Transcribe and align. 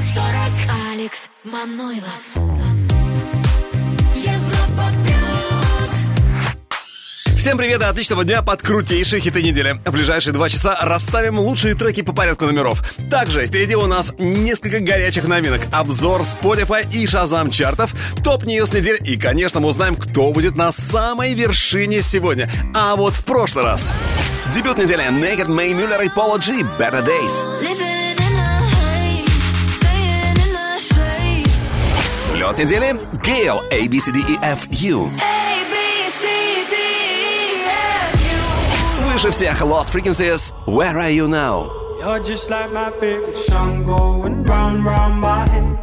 ТОП 0.00 0.08
40 0.08 0.26
Алекс 0.92 1.30
Манойлов 1.44 2.22
Европа 4.14 4.92
плюс 5.04 5.90
Всем 7.36 7.58
привет 7.58 7.82
и 7.82 7.84
отличного 7.84 8.24
дня 8.24 8.40
под 8.42 8.62
крутейшие 8.62 9.20
хиты 9.20 9.42
недели. 9.42 9.78
В 9.84 9.90
ближайшие 9.90 10.32
два 10.32 10.48
часа 10.48 10.78
расставим 10.80 11.38
лучшие 11.38 11.74
треки 11.74 12.02
по 12.02 12.14
порядку 12.14 12.46
номеров. 12.46 12.82
Также 13.10 13.46
впереди 13.46 13.74
у 13.74 13.86
нас 13.86 14.14
несколько 14.18 14.80
горячих 14.80 15.24
новинок, 15.28 15.60
обзор 15.70 16.22
Spotify 16.22 16.86
и 16.90 17.04
Shazam 17.04 17.50
чартов, 17.50 17.94
top 18.22 18.43
news 18.43 18.72
недель 18.72 18.98
и, 19.04 19.18
конечно, 19.18 19.60
мы 19.60 19.68
узнаем, 19.68 19.96
кто 19.96 20.30
будет 20.32 20.56
на 20.56 20.72
самой 20.72 21.34
вершине 21.34 22.00
сегодня. 22.00 22.48
А 22.74 22.96
вот 22.96 23.14
в 23.14 23.24
прошлый 23.24 23.64
раз. 23.64 23.92
Дебют 24.54 24.78
недели 24.78 25.02
Naked 25.02 25.48
May 25.48 25.74
Мюллер 25.74 26.00
и 26.02 26.08
Пола 26.08 26.38
G 26.38 26.60
Better 26.78 27.04
Days. 27.04 27.42
Living 27.62 27.99
Взлет 32.50 32.66
недели 32.66 32.96
Гейл 33.22 33.62
A, 33.70 33.88
B, 33.88 34.00
C, 34.00 34.10
D, 34.10 34.20
E, 34.20 34.38
F, 34.42 34.66
U. 34.70 35.06
A, 35.06 35.64
B, 35.70 36.10
C, 36.10 36.26
D, 36.68 36.76
F 38.12 39.12
Выше 39.12 39.30
всех 39.30 39.60
Lost 39.60 39.92
Frequencies 39.92 40.52
Where 40.66 40.96
Are 40.96 41.12
You 41.12 41.28
Now. 41.28 41.70
You're 42.00 42.18
just 42.24 42.50
like 42.50 42.72
my 42.72 42.90
favorite 42.98 43.36
song 43.36 43.84
going 43.84 44.44
round, 44.44 44.84
round 44.84 45.20
my 45.20 45.46
head. 45.46 45.78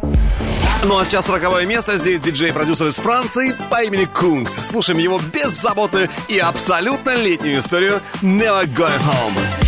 Ну 0.84 0.98
а 0.98 1.04
сейчас 1.04 1.26
сороковое 1.26 1.64
место. 1.64 1.96
Здесь 1.96 2.20
диджей-продюсер 2.20 2.88
из 2.88 2.96
Франции 2.96 3.54
по 3.70 3.82
имени 3.82 4.04
Кунгс. 4.04 4.52
Слушаем 4.68 4.98
его 4.98 5.18
беззаботную 5.32 6.10
и 6.28 6.38
абсолютно 6.38 7.14
летнюю 7.14 7.58
историю 7.60 8.00
Never 8.20 8.66
Going 8.74 9.00
Home. 9.00 9.67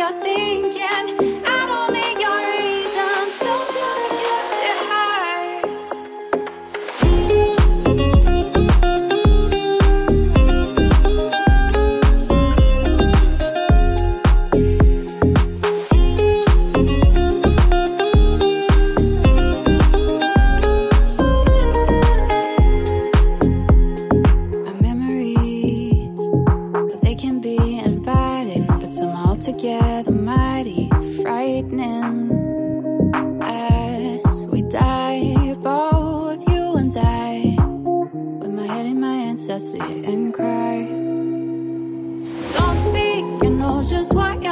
you're 0.00 0.22
thinking. 0.22 0.89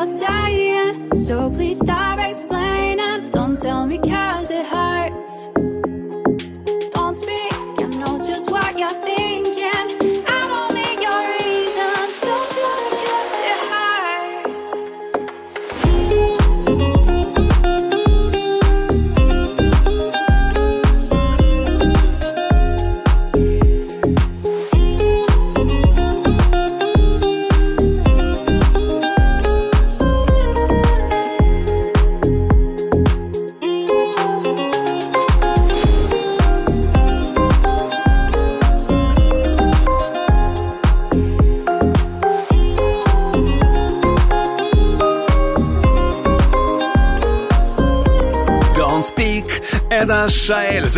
So 0.09 1.51
please 1.51 1.79
stop 1.79 2.19
explaining. 2.19 3.29
Don't 3.31 3.61
tell 3.61 3.85
me 3.87 3.99
cause 3.99 4.51
it 4.51 4.65
hurts. 4.65 4.98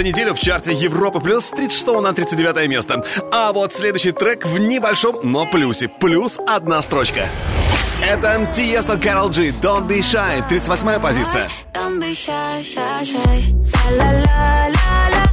За 0.00 0.04
неделю 0.04 0.34
в 0.34 0.40
чарте 0.40 0.72
Европы 0.72 1.20
плюс 1.20 1.44
с 1.44 1.50
36 1.50 2.00
на 2.00 2.14
39 2.14 2.70
место. 2.70 3.04
А 3.30 3.52
вот 3.52 3.74
следующий 3.74 4.12
трек 4.12 4.46
в 4.46 4.58
небольшом, 4.58 5.16
но 5.22 5.44
плюсе. 5.44 5.88
Плюс 5.88 6.38
одна 6.46 6.80
строчка. 6.80 7.28
Это 8.02 8.48
Тиеста 8.54 8.96
Карл 8.96 9.28
Джи 9.28 9.52
Don't 9.60 9.86
Be 9.86 9.98
Shy, 9.98 10.42
38 10.48 11.00
позиция. 11.02 11.48
Don't 11.74 12.00
be 12.00 12.14
shy, 12.14 12.62
shy, 12.62 13.04
shy. 13.04 13.54
La 13.90 14.10
la 14.10 14.68
la 14.68 15.10
la, 15.10 15.24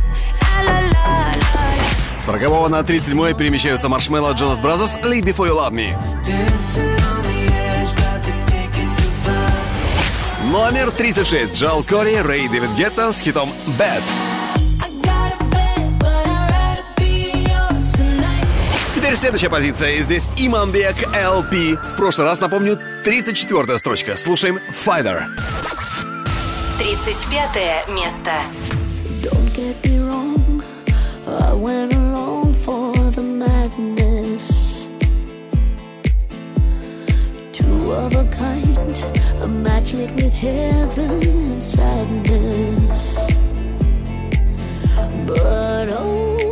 la 0.66 0.81
la 0.81 0.81
la 0.81 1.31
la. 1.38 2.19
С 2.19 2.25
40 2.25 2.68
на 2.68 2.84
37 2.84 3.38
перемещаются 3.38 3.88
Маршмелло 3.88 4.34
Джонас 4.34 4.60
Бразос 4.60 4.98
Leave 4.98 5.24
Before 5.24 5.48
You 5.48 5.56
Love 5.56 5.72
Me. 5.72 5.98
Номер 10.52 10.92
36 10.92 11.56
Джал 11.56 11.84
Кори, 11.84 12.16
Рэй 12.16 12.50
Дэвид 12.50 12.72
Гетта 12.78 13.14
с 13.14 13.22
хитом 13.22 13.50
Bad. 13.80 14.04
Теперь 19.07 19.19
следующая 19.19 19.50
позиция. 19.50 20.01
Здесь 20.01 20.27
Имамбек 20.36 20.98
LP. 21.15 21.77
В 21.77 21.95
прошлый 21.95 22.27
раз, 22.27 22.42
напомню, 22.42 22.77
34 23.06 23.77
строчка. 23.77 24.18
Слушаем 24.18 24.59
Fighter. 24.86 25.27
35 26.77 27.88
место. 27.88 28.31
Don't 29.24 29.56
get 29.56 29.77
me 29.86 30.00
wrong, 30.00 30.62
I 31.25 31.54
went 31.54 31.95
along 31.95 32.54
for 32.56 32.94
the 33.12 33.21
madness. 33.21 34.89
Two 37.54 37.94
of 37.94 38.13
a 38.13 38.25
kind, 38.25 39.06
a 39.42 39.48
match 39.48 39.94
made 39.94 40.13
with 40.15 40.33
heaven 40.33 41.21
and 41.24 41.63
sadness. 41.63 43.18
But 45.25 45.88
oh, 45.94 46.46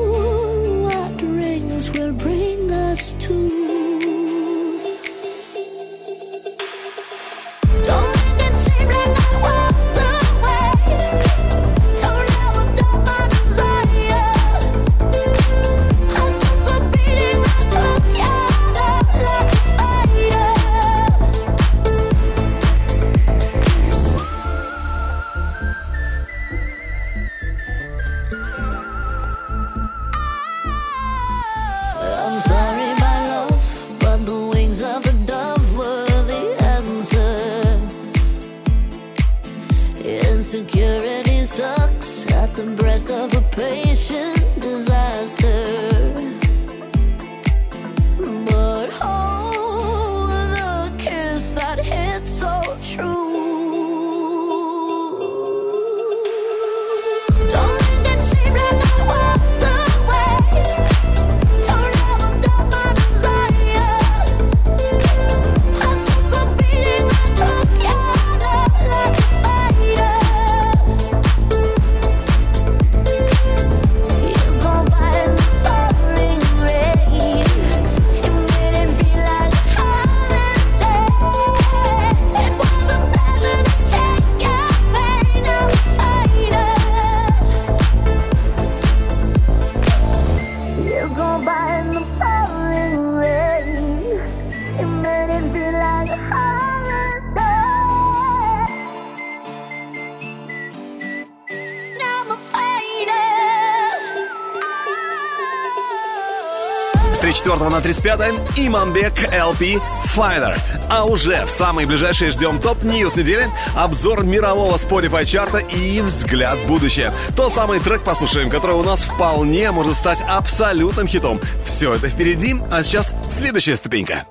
34 107.36 107.70
на 107.70 107.82
35 107.82 108.34
Иманбек 108.56 109.14
LP 109.34 109.82
Fighter. 110.16 110.58
А 110.90 111.04
уже 111.04 111.46
в 111.46 111.50
самые 111.50 111.86
ближайшие 111.86 112.32
ждем 112.32 112.62
top 112.62 112.86
news 112.86 113.18
недели, 113.18 113.50
обзор 113.76 114.24
мирового 114.24 114.78
Spotify 114.78 115.26
чарта 115.26 115.58
и 115.58 116.00
взгляд 116.00 116.58
в 116.60 116.68
будущее. 116.68 117.12
Тот 117.36 117.54
самый 117.54 117.82
трек 117.82 118.04
послушаем, 118.04 118.50
который 118.50 118.78
у 118.78 118.84
нас 118.84 119.02
вполне 119.02 119.72
может 119.72 119.96
стать 119.96 120.24
абсолютным 120.26 121.08
хитом. 121.08 121.42
Все 121.66 121.94
это 121.94 122.08
впереди, 122.08 122.56
а 122.72 122.82
сейчас 122.84 123.14
следующая 123.30 123.76
ступенька. 123.76 124.24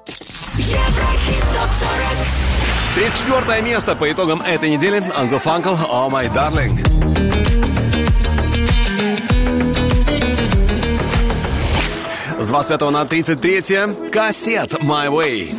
34 2.94 3.60
место 3.60 3.96
по 3.96 4.10
итогам 4.10 4.40
этой 4.40 4.70
недели 4.70 5.02
Uncle 5.14 5.42
Funkle 5.42 5.78
Oh 5.90 6.10
My 6.10 6.32
Darling. 6.32 6.93
25 12.54 12.80
на 12.92 13.04
33 13.04 14.10
кассет 14.12 14.74
My 14.74 15.08
Way. 15.08 15.52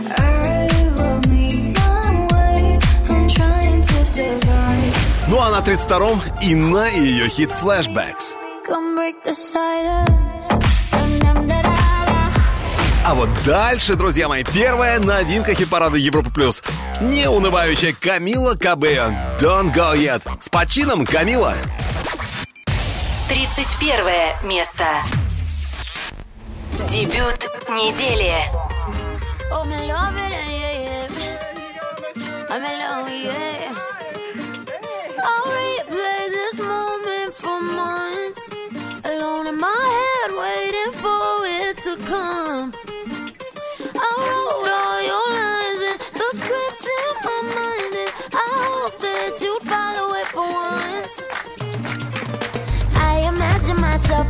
Ну 5.27 5.41
а 5.41 5.49
на 5.49 5.59
32-м 5.59 6.21
Инна 6.41 6.87
и 6.87 7.01
ее 7.01 7.27
хит 7.27 7.51
Flashbacks. 7.61 8.31
А 13.03 13.13
вот 13.13 13.27
дальше, 13.45 13.95
друзья 13.95 14.29
мои, 14.29 14.45
первая 14.45 14.97
новинка 15.01 15.53
хит-парада 15.53 15.97
Европа+. 15.97 16.29
плюс. 16.29 16.63
Неунывающая 17.01 17.93
Камила 17.99 18.53
Кабео. 18.53 19.11
Don't 19.41 19.73
go 19.73 19.93
yet. 19.97 20.21
С 20.39 20.47
почином, 20.47 21.05
Камила. 21.05 21.55
31 23.27 24.47
место. 24.47 24.85
Дебют 26.94 27.44
недели. 27.68 28.35
Oh, 29.52 29.64
me 29.64 29.76
love 29.87 30.16
it, 30.16 30.32
yeah, 30.32 30.75
yeah. 30.85 31.06
I'm 32.49 32.62
alone, 32.62 33.11
yeah. 33.25 33.75
I'll 35.18 35.47
replay 35.47 36.30
this 36.30 36.59
moment 36.61 37.35
for 37.35 37.61
months. 37.61 38.50
Alone 39.04 39.47
in 39.49 39.59
my 39.59 39.93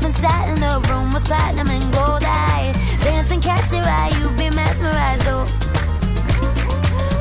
and 0.06 0.16
sat 0.18 0.50
in 0.50 0.60
the 0.62 0.74
room 0.88 1.12
with 1.14 1.26
platinum 1.26 1.68
and 1.68 1.84
gold 1.92 2.24
eyes. 2.24 2.76
Dance 3.04 3.32
and 3.32 3.42
catch 3.42 3.72
your 3.74 3.84
eye, 3.84 4.12
you 4.20 4.30
be 4.38 4.50
mesmerized, 4.56 5.28
oh. 5.28 5.46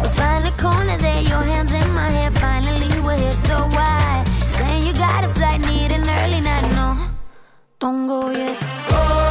we 0.03 0.09
Find 0.21 0.45
the 0.45 0.55
corner 0.63 0.97
there, 0.99 1.23
your 1.23 1.45
hands 1.51 1.73
in 1.73 1.89
my 1.95 2.11
hair. 2.11 2.31
Finally, 2.33 3.01
we're 3.01 3.17
here, 3.17 3.39
so 3.49 3.57
why? 3.77 4.25
Saying 4.57 4.87
you 4.87 4.93
got 4.93 5.25
a 5.25 5.29
flight, 5.31 5.61
need 5.63 5.93
an 5.93 6.07
early 6.21 6.41
night, 6.43 6.69
no. 6.79 6.89
Don't 7.79 8.07
go 8.07 8.31
yet. 8.31 8.59
Oh. 8.91 9.24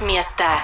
Места. 0.00 0.60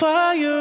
fire. 0.00 0.59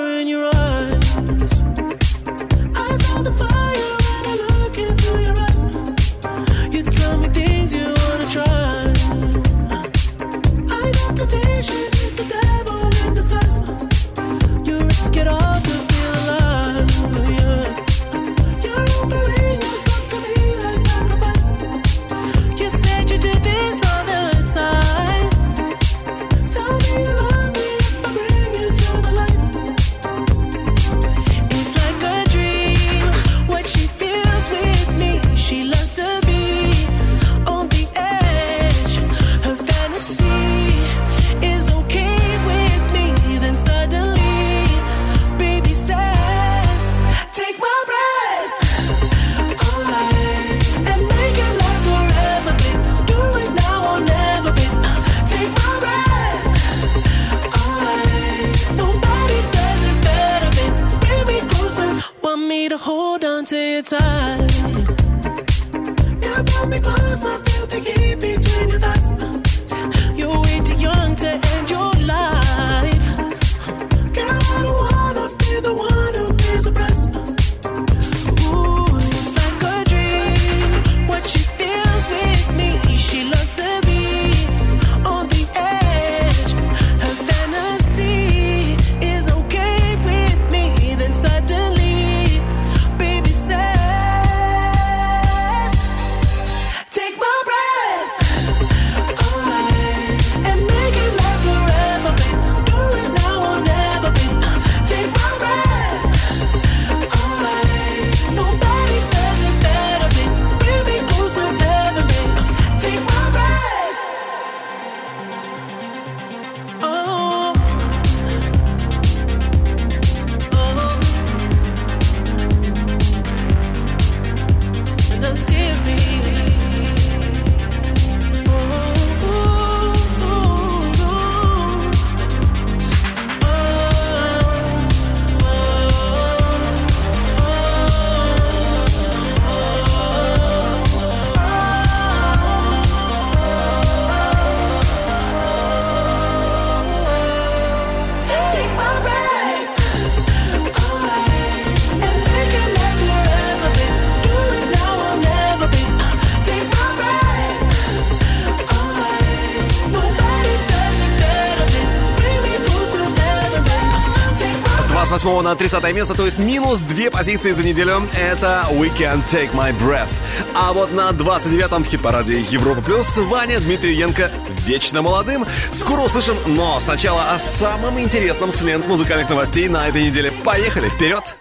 28 165.39 165.43
на 165.43 165.55
30 165.55 165.95
место, 165.95 166.13
то 166.15 166.25
есть 166.25 166.37
минус 166.37 166.79
две 166.79 167.09
позиции 167.09 167.51
за 167.51 167.63
неделю. 167.63 168.03
Это 168.17 168.65
The 168.71 168.91
Weeknd 168.95 169.23
Take 169.25 169.53
My 169.53 169.77
Breath. 169.77 170.11
А 170.53 170.73
вот 170.73 170.91
на 170.91 171.09
29-м 171.09 171.83
в 171.83 171.87
хит-параде 171.87 172.39
Европа 172.41 172.81
Плюс 172.81 173.17
Ваня 173.17 173.59
Дмитриенко 173.59 174.31
вечно 174.65 175.01
молодым. 175.01 175.45
Скоро 175.71 176.01
услышим, 176.01 176.35
но 176.45 176.79
сначала 176.79 177.31
о 177.31 177.39
самом 177.39 177.99
интересном 177.99 178.51
с 178.51 178.61
лент 178.61 178.87
музыкальных 178.87 179.29
новостей 179.29 179.69
на 179.69 179.87
этой 179.87 180.03
неделе. 180.03 180.31
Поехали, 180.43 180.89
вперед! 180.89 181.35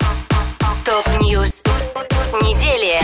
Top 0.84 1.17
news 1.17 1.62
недели. 2.42 3.00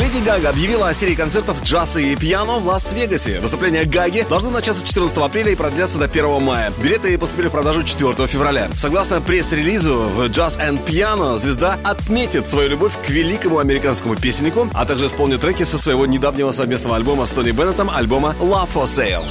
Леди 0.00 0.24
Гага 0.24 0.48
объявила 0.48 0.88
о 0.88 0.94
серии 0.94 1.14
концертов 1.14 1.62
джаза 1.62 2.00
и 2.00 2.16
пиано 2.16 2.54
в 2.54 2.66
Лас-Вегасе. 2.66 3.38
Выступления 3.40 3.84
Гаги 3.84 4.24
должны 4.26 4.48
начаться 4.48 4.86
14 4.86 5.14
апреля 5.18 5.52
и 5.52 5.54
продлятся 5.54 5.98
до 5.98 6.06
1 6.06 6.42
мая. 6.42 6.72
Билеты 6.82 7.18
поступили 7.18 7.48
в 7.48 7.50
продажу 7.50 7.82
4 7.82 8.26
февраля. 8.26 8.70
Согласно 8.74 9.20
пресс-релизу, 9.20 9.94
в 9.98 10.20
Jazz 10.30 10.58
and 10.58 10.82
Piano 10.86 11.36
звезда 11.36 11.78
отметит 11.84 12.48
свою 12.48 12.70
любовь 12.70 12.94
к 13.04 13.10
великому 13.10 13.58
американскому 13.58 14.16
песеннику, 14.16 14.70
а 14.72 14.86
также 14.86 15.06
исполнит 15.06 15.42
треки 15.42 15.64
со 15.64 15.76
своего 15.76 16.06
недавнего 16.06 16.50
совместного 16.50 16.96
альбома 16.96 17.26
с 17.26 17.30
Тони 17.32 17.50
Беннетом, 17.50 17.90
альбома 17.90 18.34
Love 18.40 18.70
for 18.74 18.84
Sale. 18.84 19.22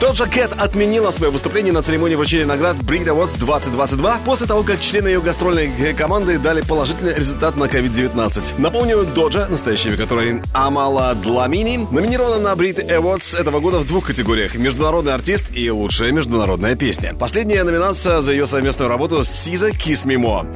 Доджа 0.00 0.26
Кэт 0.26 0.52
отменила 0.58 1.10
свое 1.10 1.32
выступление 1.32 1.72
на 1.72 1.80
церемонии 1.80 2.16
вручения 2.16 2.44
наград 2.44 2.76
Brit 2.76 3.06
Awards 3.06 3.38
2022 3.38 4.18
после 4.26 4.46
того, 4.46 4.62
как 4.62 4.78
члены 4.80 5.08
ее 5.08 5.22
гастрольной 5.22 5.94
команды 5.94 6.38
дали 6.38 6.60
положительный 6.60 7.14
результат 7.14 7.56
на 7.56 7.64
COVID-19. 7.64 8.54
Напомню, 8.58 9.04
Доджа, 9.04 9.46
настоящее 9.48 9.94
имя 9.94 10.02
которой 10.02 10.42
Амала 10.52 11.14
Дламини, 11.14 11.86
номинирована 11.90 12.38
на 12.38 12.52
Brit 12.52 12.86
Awards 12.86 13.38
этого 13.38 13.60
года 13.60 13.78
в 13.78 13.86
двух 13.86 14.08
категориях– 14.08 14.54
международный 14.56 15.14
артист 15.14 15.46
и 15.54 15.70
лучшая 15.70 16.12
международная 16.12 16.76
песня. 16.76 17.14
Последняя 17.14 17.64
номинация 17.64 18.20
за 18.20 18.32
ее 18.32 18.46
совместную 18.46 18.90
работу 18.90 19.24
с 19.24 19.28
Сиза 19.28 19.70
«Kiss 19.70 20.04
Me 20.04 20.16
More». 20.16 20.46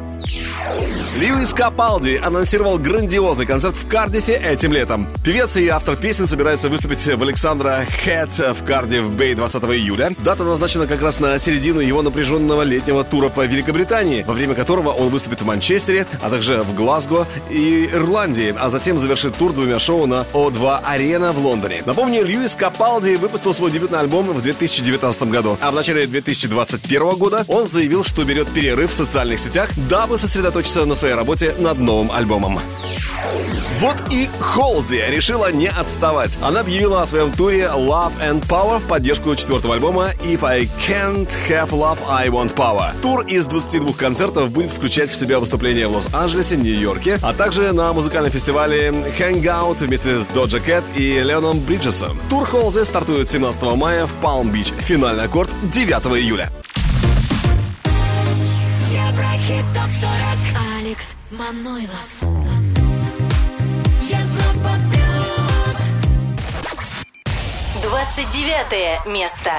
Льюис 1.17 1.53
Капалди 1.53 2.21
анонсировал 2.23 2.79
грандиозный 2.79 3.45
концерт 3.45 3.77
в 3.77 3.89
Кардифе 3.89 4.35
этим 4.35 4.73
летом. 4.73 5.09
Певец 5.25 5.57
и 5.57 5.67
автор 5.69 5.97
песен 5.97 6.27
собирается 6.27 6.69
выступить 6.69 7.05
в 7.05 7.23
Александра 7.23 7.85
Хэт 8.05 8.39
в 8.39 8.65
Кардиф 8.65 9.11
Бэй 9.11 9.30
20 9.35 9.63
июля. 9.65 10.11
Дата 10.19 10.45
назначена 10.45 10.87
как 10.87 11.03
раз 11.03 11.21
на 11.21 11.39
середину 11.39 11.81
его 11.81 12.03
напряженного 12.03 12.63
летнего 12.63 13.05
тура 13.05 13.29
по 13.29 13.45
Великобритании, 13.47 14.23
во 14.23 14.35
время 14.35 14.55
которого 14.55 14.91
он 14.91 15.09
выступит 15.11 15.43
в 15.43 15.45
Манчестере, 15.45 16.07
а 16.21 16.31
также 16.31 16.63
в 16.63 16.75
Глазго 16.75 17.27
и 17.51 17.89
Ирландии, 17.93 18.55
а 18.59 18.71
затем 18.71 18.99
завершит 18.99 19.37
тур 19.37 19.53
двумя 19.53 19.79
шоу 19.79 20.07
на 20.07 20.27
О2 20.33 20.81
Арена 20.85 21.33
в 21.33 21.39
Лондоне. 21.39 21.83
Напомню, 21.87 22.25
Льюис 22.25 22.55
Капалди 22.55 23.17
выпустил 23.17 23.55
свой 23.55 23.71
дебютный 23.71 23.99
альбом 24.01 24.27
в 24.27 24.43
2019 24.43 25.23
году, 25.25 25.59
а 25.61 25.71
в 25.71 25.75
начале 25.75 26.07
2021 26.07 27.11
года 27.17 27.45
он 27.49 27.67
заявил, 27.67 28.05
что 28.05 28.25
берет 28.25 28.49
перерыв 28.49 28.91
в 28.91 28.95
социальных 28.95 29.39
сетях, 29.39 29.71
дабы 29.89 30.19
сосредоточиться 30.19 30.85
на 30.85 30.95
своей 30.95 31.15
работе 31.15 31.55
над 31.59 31.79
новым 31.79 32.11
альбомом. 32.13 32.61
Вот 33.81 33.97
и 34.11 34.29
Холзи 34.41 35.03
решила 35.09 35.51
не 35.51 35.69
отставать. 35.69 36.37
Она 36.43 36.61
объявила 36.61 37.01
о 37.03 37.07
своем 37.07 37.33
туре 37.33 37.71
Love 37.75 38.13
and 38.21 38.47
Power 38.47 38.79
в 38.79 38.87
поддержку 38.87 39.20
четвертого 39.37 39.75
альбома 39.75 40.11
If 40.25 40.45
I 40.45 40.69
Can't 40.89 41.33
Have 41.49 41.71
Love, 41.71 41.99
I 42.09 42.29
Want 42.29 42.55
Power. 42.55 42.93
Тур 43.03 43.23
из 43.27 43.47
22 43.47 43.93
концертов 43.93 44.51
будет 44.51 44.71
включать 44.71 45.11
в 45.11 45.15
себя 45.15 45.39
выступления 45.39 45.87
в 45.87 45.93
Лос-Анджелесе, 45.93 46.57
Нью-Йорке, 46.57 47.19
а 47.23 47.33
также 47.33 47.73
на 47.73 47.93
музыкальном 47.93 48.33
фестивале 48.33 48.89
Hangout 48.89 49.85
вместе 49.85 50.19
с 50.21 50.27
Доджа 50.29 50.59
Кэт 50.61 50.85
и 50.97 51.21
Леоном 51.21 51.61
Бриджесом. 51.61 52.19
Тур 52.29 52.47
Холзи 52.47 52.85
стартует 52.85 53.31
17 53.31 53.63
мая 53.77 54.07
в 54.07 54.13
Палм-Бич. 54.23 54.73
Финальный 54.79 55.25
аккорд 55.25 55.51
9 55.63 55.91
июля. 56.19 56.51
Еврохит 58.91 59.65
ТОП-40 59.75 60.81
Алекс 60.81 61.17
Манойлов 61.31 62.41
Европа 64.11 65.00
29 67.91 69.07
место. 69.07 69.51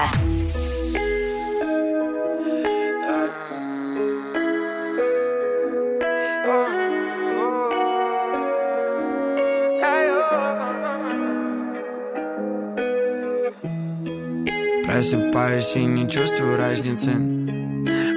Просыпаюсь 14.86 15.76
и 15.76 15.84
не 15.84 16.08
чувствую 16.08 16.56
разницы 16.56 17.10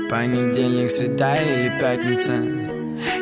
Понедельник, 0.09 0.91
среда 0.91 1.41
или 1.41 1.77
пятница 1.77 2.64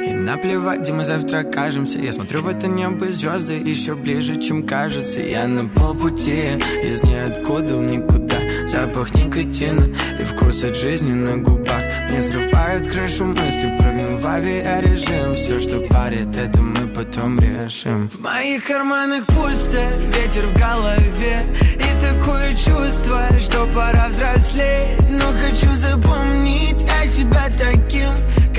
И 0.05 0.13
наплевать, 0.13 0.81
где 0.81 0.93
мы 0.93 1.05
завтра 1.05 1.39
окажемся. 1.39 1.99
Я 1.99 2.13
смотрю 2.13 2.41
в 2.41 2.47
это 2.47 2.67
небо 2.67 3.05
и 3.05 3.11
звезды 3.11 3.53
еще 3.53 3.95
ближе, 3.95 4.39
чем 4.41 4.65
кажется. 4.65 5.21
Я 5.21 5.47
на 5.47 5.67
полпути 5.67 6.59
из 6.83 7.03
ниоткуда 7.03 7.77
в 7.77 7.83
никуда. 7.83 8.39
Запах 8.67 9.13
никотина 9.15 9.89
и 10.19 10.23
вкус 10.23 10.63
от 10.63 10.77
жизни 10.77 11.13
на 11.13 11.37
губах. 11.37 11.81
Не 12.09 12.21
срывают 12.21 12.87
крышу 12.87 13.25
мысли, 13.25 13.77
прыгну 13.79 14.17
в 14.17 14.25
авиарежим 14.27 15.35
Все, 15.35 15.59
что 15.59 15.79
парит, 15.89 16.35
это 16.37 16.61
мы 16.61 16.87
потом 16.87 17.39
решим. 17.39 18.09
В 18.09 18.19
моих 18.19 18.65
карманах 18.65 19.25
пусто, 19.25 19.83
ветер 20.15 20.45
в 20.47 20.57
голове. 20.57 21.41
И 21.75 22.01
такое 22.01 22.53
чувство, 22.53 23.27
что 23.39 23.65
пора 23.73 24.07
взрослеть. 24.09 25.09
Но 25.09 25.25
хочу 25.41 25.73
запомнить 25.75 26.85
о 27.01 27.05
себя 27.05 27.47
таким 27.57 28.13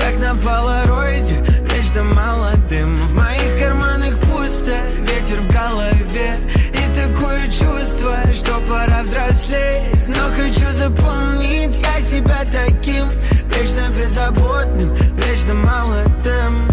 Как 0.05 0.19
на 0.19 0.35
полароиде, 0.35 1.43
вечно 1.73 2.03
молодым 2.03 2.95
В 2.95 3.15
моих 3.15 3.59
карманах 3.59 4.19
пусто, 4.21 4.77
ветер 4.99 5.41
в 5.41 5.47
голове. 5.51 6.35
И 6.73 6.95
такое 6.95 7.47
чувство, 7.47 8.19
что 8.31 8.59
пора 8.67 9.01
взрослеть. 9.01 10.07
Но 10.07 10.29
хочу 10.35 10.69
запомнить 10.73 11.79
я 11.79 11.99
себя 12.01 12.45
таким. 12.51 13.09
Вечно 13.49 13.89
беззаботным, 13.89 14.93
вечно 14.93 15.55
молодым. 15.55 16.67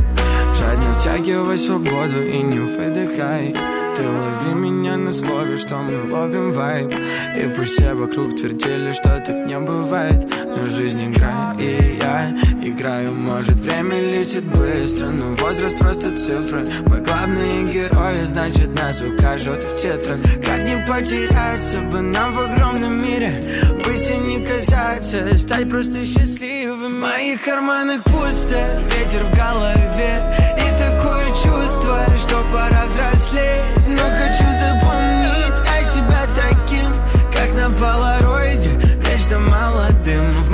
Жадно 0.55 0.95
втягивай 1.01 1.57
свободу 1.57 2.23
и 2.23 2.43
не 2.43 2.59
выдыхай 2.59 3.82
Ты 3.95 4.09
лови 4.09 4.55
меня 4.55 4.97
на 4.97 5.13
слове, 5.13 5.57
что 5.59 5.77
мы 5.77 6.11
ловим 6.11 6.53
вайб. 6.53 6.93
И 7.37 7.49
пусть 7.55 7.73
все 7.73 7.93
вокруг 7.93 8.37
твердили, 8.37 8.93
что 8.93 9.21
так 9.21 9.47
не 9.47 9.59
бывает. 9.59 10.25
Но 10.45 10.63
жизнь 10.63 11.13
игра, 11.13 11.55
и 11.59 11.99
я 12.01 12.35
играю. 12.63 13.13
Может 13.13 13.57
время 13.57 14.01
летит 14.11 14.45
быстро, 14.45 15.09
но 15.09 15.35
возраст 15.35 15.79
просто 15.79 16.17
цифры. 16.17 16.65
Мы 16.87 17.01
главные 17.01 17.73
герои, 17.73 18.25
значит 18.25 18.75
нас 18.81 19.01
укажут 19.01 19.63
в 19.63 19.81
титрах 19.81 20.19
Как 20.45 20.65
не 20.65 20.85
потеряться 20.87 21.81
бы 21.81 22.01
нам 22.01 22.35
в 22.35 22.41
огромном 22.41 22.97
мире? 22.97 23.41
Быть 23.85 24.11
и 24.11 24.17
не 24.17 24.47
казаться, 24.47 25.37
стать 25.37 25.69
просто 25.69 26.07
счастливым. 26.07 26.93
В 26.93 26.95
моих 26.95 27.43
карманах 27.43 28.03
пусто, 28.05 28.57
ветер 28.91 29.25
в 29.25 29.37
голове. 29.37 30.19
И 30.59 30.79
такое 30.79 31.22
чувство, 31.43 32.07
что 32.19 32.43
пора 32.51 32.87
взрослеть. 32.87 33.63
Но 33.89 34.03
хочу 34.03 34.45
запомнить 34.61 35.61
о 35.69 35.85
себя 35.85 36.27
таким 36.35 36.93
Как 37.33 37.53
на 37.55 37.71
полароиде, 37.71 38.71
вечно 39.07 39.39
молодым. 39.39 40.31
В 40.31 40.51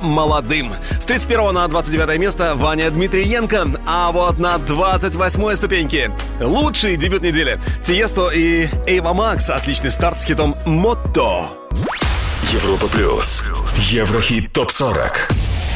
молодым. 0.00 0.72
С 1.00 1.04
31 1.04 1.52
на 1.54 1.68
29 1.68 2.18
место 2.18 2.54
Ваня 2.54 2.90
Дмитриенко. 2.90 3.66
А 3.86 4.10
вот 4.12 4.38
на 4.38 4.58
28 4.58 5.54
ступеньке 5.54 6.10
лучший 6.40 6.96
дебют 6.96 7.22
недели. 7.22 7.60
Тиесто 7.82 8.28
и 8.28 8.68
Эйва 8.86 9.14
Макс. 9.14 9.50
Отличный 9.50 9.90
старт 9.90 10.20
с 10.20 10.24
хитом 10.24 10.56
«Мотто». 10.66 11.48
Европа 12.52 12.86
плюс. 12.88 13.44
Еврохит 13.76 14.52
топ 14.52 14.70
40. 14.70 15.28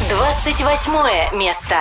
28 0.09 1.37
место. 1.39 1.77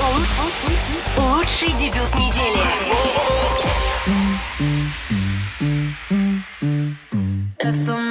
Лу- 0.00 1.34
Лучший 1.36 1.72
дебют 1.72 2.14
недели. 2.14 3.68
That's 7.58 7.84
the 7.84 8.07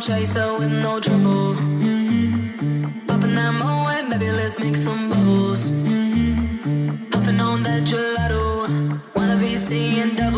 chaser 0.00 0.58
with 0.58 0.70
no 0.70 1.00
trouble. 1.00 1.54
Mm-hmm. 1.54 3.06
Popping 3.06 3.34
that 3.34 3.52
moe, 3.52 4.10
baby, 4.10 4.30
let's 4.30 4.58
make 4.60 4.76
some 4.76 5.08
bubbles. 5.10 5.66
Mm-hmm. 5.66 7.10
Puffing 7.10 7.40
on 7.40 7.62
that 7.64 7.82
gelato, 7.82 9.00
wanna 9.14 9.36
be 9.36 9.56
seeing 9.56 10.14
double. 10.14 10.37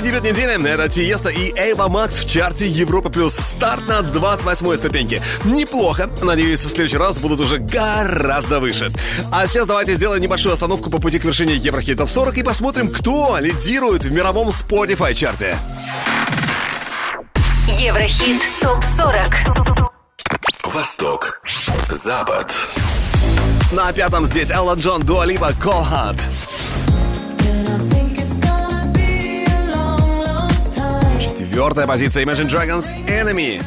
Лучший 0.00 0.12
дебют 0.12 0.24
недели— 0.24 0.66
это 0.72 0.88
Тиеста 0.88 1.28
и 1.28 1.52
Эйва 1.54 1.88
Макс 1.88 2.24
в 2.24 2.26
чарте 2.26 2.66
Европа 2.66 3.10
Плюс. 3.10 3.34
Старт 3.34 3.86
на 3.86 4.00
28 4.00 4.76
ступеньке. 4.76 5.22
Неплохо. 5.44 6.08
Надеюсь, 6.22 6.64
в 6.64 6.70
следующий 6.70 6.96
раз 6.96 7.18
будут 7.18 7.40
уже 7.40 7.58
гораздо 7.58 8.60
выше. 8.60 8.90
А 9.30 9.46
сейчас 9.46 9.66
давайте 9.66 9.94
сделаем 9.94 10.22
небольшую 10.22 10.54
остановку 10.54 10.88
по 10.88 10.98
пути 10.98 11.18
к 11.18 11.24
вершине 11.24 11.56
Еврохит 11.56 11.98
Топ 11.98 12.08
40 12.08 12.38
и 12.38 12.42
посмотрим, 12.42 12.88
кто 12.88 13.36
лидирует 13.38 14.04
в 14.04 14.10
мировом 14.10 14.48
Spotify 14.48 15.12
чарте. 15.12 15.58
Еврохит 17.68 18.40
ТОП 18.62 18.82
40 18.96 19.26
Восток 20.72 21.40
Запад 21.90 22.50
На 23.72 23.92
пятом 23.92 24.24
здесь 24.24 24.50
Элла 24.50 24.76
Джон 24.76 25.02
Дуалиба 25.02 25.52
Колхат 25.60 26.26
Четвертая 31.60 31.86
позиция 31.86 32.24
Imagine 32.24 32.48
Dragons 32.48 32.86
Enemy. 33.06 33.62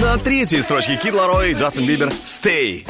На 0.00 0.16
третьей 0.16 0.62
строчке 0.62 0.96
Кид 0.96 1.12
Ларой 1.12 1.50
и 1.50 1.54
Джастин 1.54 1.84
Бибер 1.84 2.08
«Stay». 2.24 2.86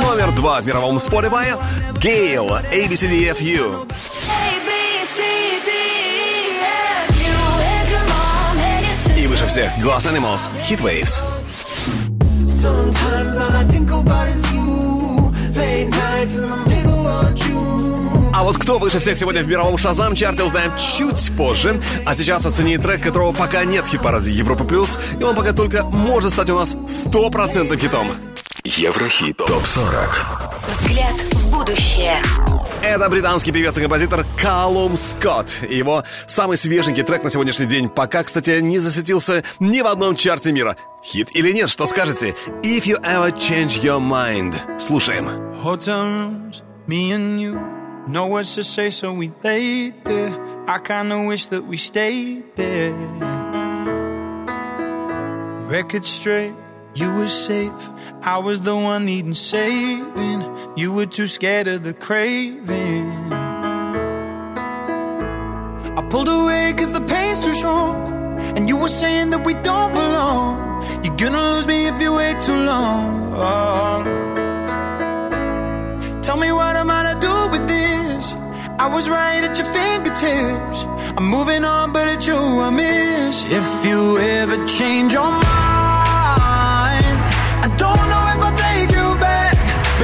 Номер 0.00 0.32
два 0.34 0.62
в 0.62 0.66
мировом 0.66 0.96
Spotify 0.96 1.62
Гейл 1.98 2.48
ABCDFU. 2.48 3.92
И 9.18 9.26
выше 9.26 9.46
всех 9.48 9.70
Glass 9.76 10.10
Animals 10.10 10.48
Hit 10.66 10.80
Waves. 10.80 11.39
Sometimes 12.60 13.38
all 13.38 13.52
I 13.56 13.64
think 13.64 13.90
about 13.90 14.28
is 14.28 14.42
you. 14.52 15.32
Late 15.56 15.88
nights 15.88 16.36
in 16.36 16.46
the 16.46 16.56
middle 16.68 17.06
of 17.06 17.34
June. 17.34 18.30
А 18.34 18.42
вот 18.42 18.58
кто 18.58 18.78
выше 18.78 18.98
всех 18.98 19.16
сегодня 19.16 19.42
в 19.42 19.48
мировом 19.48 19.78
Шазам 19.78 20.14
чарте, 20.14 20.44
узнаем 20.44 20.70
чуть 20.76 21.34
позже. 21.38 21.80
А 22.04 22.14
сейчас 22.14 22.44
оцени 22.44 22.76
трек, 22.76 23.02
которого 23.02 23.32
пока 23.32 23.64
нет 23.64 23.86
в 23.86 23.90
хит-параде 23.90 24.30
Европа 24.30 24.64
Плюс, 24.64 24.98
и 25.18 25.24
он 25.24 25.34
пока 25.34 25.54
только 25.54 25.84
может 25.84 26.32
стать 26.32 26.50
у 26.50 26.56
нас 26.56 26.76
стопроцентным 26.86 27.78
хитом. 27.78 28.12
Еврохит 28.64 29.38
ТОП-40 29.38 30.80
Взгляд 30.80 31.39
Будущее. 31.70 32.20
Это 32.82 33.08
британский 33.08 33.52
певец 33.52 33.78
и 33.78 33.80
композитор 33.80 34.26
Калум 34.36 34.96
Скотт. 34.96 35.58
И 35.68 35.76
Его 35.76 36.02
самый 36.26 36.56
свеженький 36.56 37.04
трек 37.04 37.22
на 37.22 37.30
сегодняшний 37.30 37.66
день 37.66 37.88
пока, 37.88 38.24
кстати, 38.24 38.58
не 38.60 38.80
засветился 38.80 39.44
ни 39.60 39.80
в 39.80 39.86
одном 39.86 40.16
чарте 40.16 40.50
мира. 40.50 40.76
Хит 41.04 41.28
или 41.32 41.52
нет, 41.52 41.70
что 41.70 41.86
скажете? 41.86 42.34
If 42.64 42.86
you 42.86 43.00
ever 43.02 43.30
change 43.30 43.82
your 43.82 44.00
mind. 44.00 44.56
Слушаем. 44.80 45.28
Hotel 45.62 46.06
rooms, 46.06 46.62
me 46.88 47.12
and 47.12 47.40
you. 47.40 47.60
Know 48.08 48.26
what 48.26 48.46
to 48.56 48.64
say, 48.64 48.90
so 48.90 49.12
we 49.12 49.30
laid 49.44 49.94
there. 50.04 50.32
I 50.66 50.78
kinda 50.80 51.24
wish 51.28 51.46
that 51.50 51.64
we 51.68 51.76
stayed 51.76 52.42
there. 52.56 52.94
Record 55.68 56.04
straight, 56.04 56.52
you 56.94 57.12
were 57.14 57.28
safe. 57.28 57.72
I 58.22 58.38
was 58.38 58.60
the 58.62 58.74
one 58.74 59.04
needing 59.04 59.34
saving. 59.34 60.44
You 60.76 60.92
were 60.92 61.06
too 61.06 61.26
scared 61.26 61.68
of 61.68 61.82
the 61.84 61.94
craving. 61.94 63.10
I 65.98 66.06
pulled 66.10 66.28
away 66.28 66.72
cause 66.76 66.92
the 66.92 67.00
pain's 67.00 67.40
too 67.40 67.54
strong. 67.54 68.38
And 68.56 68.68
you 68.68 68.76
were 68.76 68.88
saying 68.88 69.30
that 69.30 69.44
we 69.44 69.54
don't 69.54 69.94
belong. 69.94 70.82
You're 71.04 71.16
gonna 71.16 71.42
lose 71.52 71.66
me 71.66 71.86
if 71.86 72.00
you 72.00 72.14
wait 72.14 72.40
too 72.40 72.54
long. 72.54 73.30
Tell 76.22 76.36
me 76.36 76.52
what 76.52 76.76
am 76.76 76.90
I 76.90 77.12
to 77.12 77.20
do 77.20 77.48
with 77.48 77.66
this? 77.68 78.32
I 78.78 78.86
was 78.86 79.08
right 79.08 79.42
at 79.44 79.58
your 79.58 79.66
fingertips. 79.72 80.84
I'm 81.16 81.26
moving 81.26 81.64
on, 81.64 81.92
but 81.92 82.08
it's 82.08 82.26
you 82.26 82.36
I 82.36 82.70
miss. 82.70 83.44
If 83.46 83.84
you 83.84 84.18
ever 84.18 84.64
change 84.66 85.12
your 85.12 85.30
mind, 85.30 85.79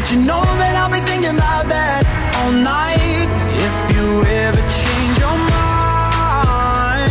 but 0.07 0.15
you 0.15 0.23
know 0.25 0.43
that 0.63 0.77
I'll 0.77 0.89
be 0.89 1.01
thinking 1.01 1.35
about 1.35 1.67
that 1.69 2.07
all 2.39 2.53
night. 2.53 3.27
If 3.59 3.77
you 3.91 4.23
ever 4.23 4.63
change 4.71 5.19
your 5.19 5.35
mind, 5.35 7.11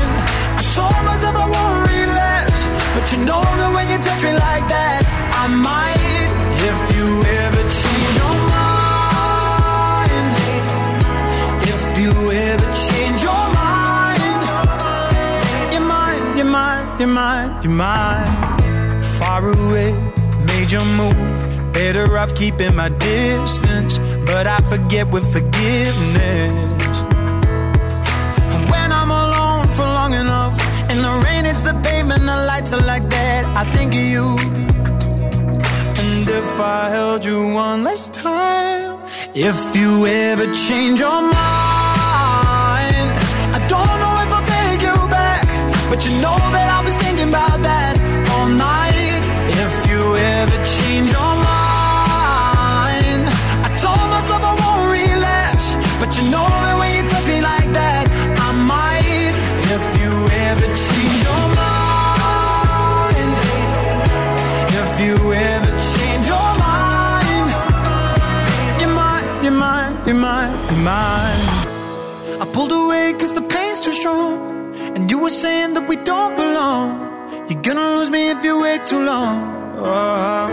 I 0.55 0.63
told 0.71 0.95
myself 1.03 1.36
I 1.36 1.43
won't 1.43 1.91
relapse, 1.91 2.62
but 2.95 3.03
you 3.12 3.19
know 3.27 3.43
that 3.43 3.69
when 3.75 3.91
you 3.91 3.99
touch 3.99 4.23
me 4.23 4.31
like 4.31 4.63
that, 4.71 5.03
I 5.36 5.51
might. 5.51 6.31
If 6.71 6.79
you 6.95 7.08
ever 7.43 7.63
change 7.84 8.15
your 8.15 8.36
mind, 8.55 10.31
if 11.67 11.84
you 11.99 12.15
ever 12.31 12.69
change 12.88 13.19
your 13.27 13.43
mind, 13.60 14.39
you're 15.73 15.84
mine, 15.84 16.23
you're 16.39 16.47
mine, 16.47 16.86
you're 16.95 17.12
mine, 17.12 17.51
you're 17.60 17.75
mine. 17.75 19.03
Far 19.19 19.51
away, 19.51 19.91
made 20.47 20.71
your 20.71 20.88
move. 20.95 21.44
Better 21.75 22.17
off 22.17 22.33
keeping 22.35 22.73
my 22.73 22.88
distance, 22.88 23.99
but 24.25 24.47
I 24.47 24.59
forget 24.59 25.11
with 25.11 25.29
forgiveness. 25.31 26.95
And 28.53 28.61
when 28.71 28.89
I'm 28.93 29.11
alone 29.11 29.67
for 29.75 29.83
long 29.83 30.13
enough, 30.13 30.55
and 30.89 30.99
the 31.03 31.13
rain 31.25 31.43
hits 31.43 31.59
the 31.59 31.73
pavement, 31.83 32.21
the 32.21 32.38
lights 32.49 32.71
are 32.71 32.85
like 32.93 33.09
that, 33.09 33.45
I 33.61 33.65
think 33.75 33.93
of 33.93 33.99
you. 33.99 34.25
And 36.01 36.27
if 36.41 36.59
I 36.59 36.89
held 36.89 37.25
you 37.25 37.53
one 37.53 37.83
last 37.83 38.13
time, 38.13 39.01
if 39.33 39.75
you 39.75 40.07
ever 40.07 40.45
change 40.53 41.01
your 41.01 41.21
mind, 41.21 41.33
I 43.57 43.59
don't 43.67 43.97
know 44.01 44.15
if 44.23 44.31
I'll 44.38 44.47
take 44.57 44.81
you 44.81 44.95
back, 45.09 45.45
but 45.89 45.99
you 46.05 46.11
know 46.23 46.39
that 46.55 46.67
I'll 46.73 46.85
be 46.85 46.95
thinking 47.03 47.27
about 47.27 47.61
that 47.63 47.99
all 48.31 48.47
night. 48.47 49.23
If 49.63 49.73
you 49.91 50.15
ever 50.15 50.57
change 50.63 51.11
your 51.11 51.35
mind, 51.43 51.55
were 75.25 75.29
saying 75.31 75.73
that 75.73 75.88
we 75.88 75.95
don't 75.95 76.38
belong. 76.38 76.88
You're 77.49 77.63
gonna 77.63 77.95
lose 77.95 78.11
me 78.11 78.29
if 78.29 78.43
you 78.43 78.61
wait 78.61 78.85
too 78.85 78.99
long. 78.99 79.38
Oh, 79.75 80.47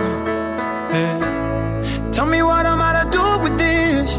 yeah. 0.94 2.10
Tell 2.10 2.24
me 2.24 2.40
what 2.42 2.64
I'm 2.64 2.80
to 3.00 3.04
do 3.18 3.26
with 3.44 3.58
this? 3.58 4.16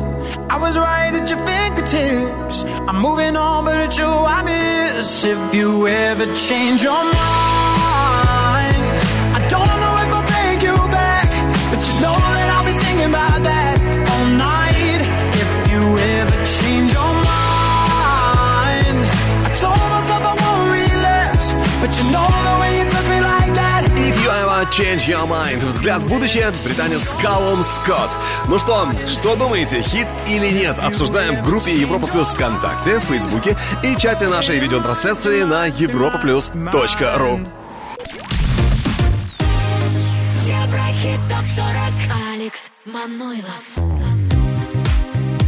I 0.54 0.58
was 0.58 0.78
right 0.78 1.12
at 1.20 1.28
your 1.32 1.42
fingertips. 1.50 2.58
I'm 2.88 3.02
moving 3.02 3.36
on, 3.36 3.66
but 3.66 3.80
it's 3.82 3.98
you 3.98 4.06
I 4.06 4.44
miss. 4.44 5.26
If 5.26 5.56
you 5.56 5.88
ever 5.88 6.28
change 6.36 6.84
your 6.84 7.04
mind, 7.18 8.43
change 24.74 25.08
your 25.08 25.28
mind. 25.28 25.64
Взгляд 25.66 26.02
в 26.02 26.10
будущее. 26.10 26.52
Британец 26.66 27.14
Калум 27.22 27.64
Скотт. 27.64 28.10
Ну 28.48 28.58
что, 28.58 28.90
что 29.08 29.36
думаете, 29.36 29.82
хит 29.82 30.08
или 30.28 30.50
нет? 30.50 30.76
Обсуждаем 30.82 31.36
в 31.36 31.44
группе 31.44 31.76
Европа 31.76 32.08
Плюс 32.08 32.30
ВКонтакте, 32.30 33.00
в 33.00 33.04
Фейсбуке 33.04 33.56
и 33.84 33.96
чате 33.96 34.28
нашей 34.28 34.58
видеотрансляции 34.58 35.44
на 35.44 35.68
europaplus.ru. 35.68 37.48
Еврохит 40.42 41.20
ТОП-40 41.30 42.34
Алекс 42.34 42.72
Манойлов 42.86 43.64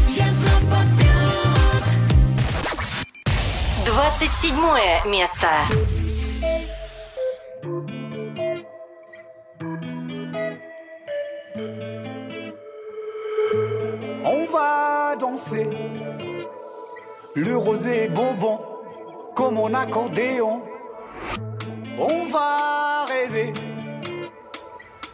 Европа 0.09 0.77
Плюс 0.97 1.85
27 3.85 5.09
место. 5.09 5.94
Le 17.36 17.58
rosé 17.58 18.10
bonbon 18.10 18.60
comme 19.36 19.56
mon 19.56 19.73
accordéon. 19.73 20.62
On 21.97 22.25
va 22.32 23.06
rêver. 23.06 23.54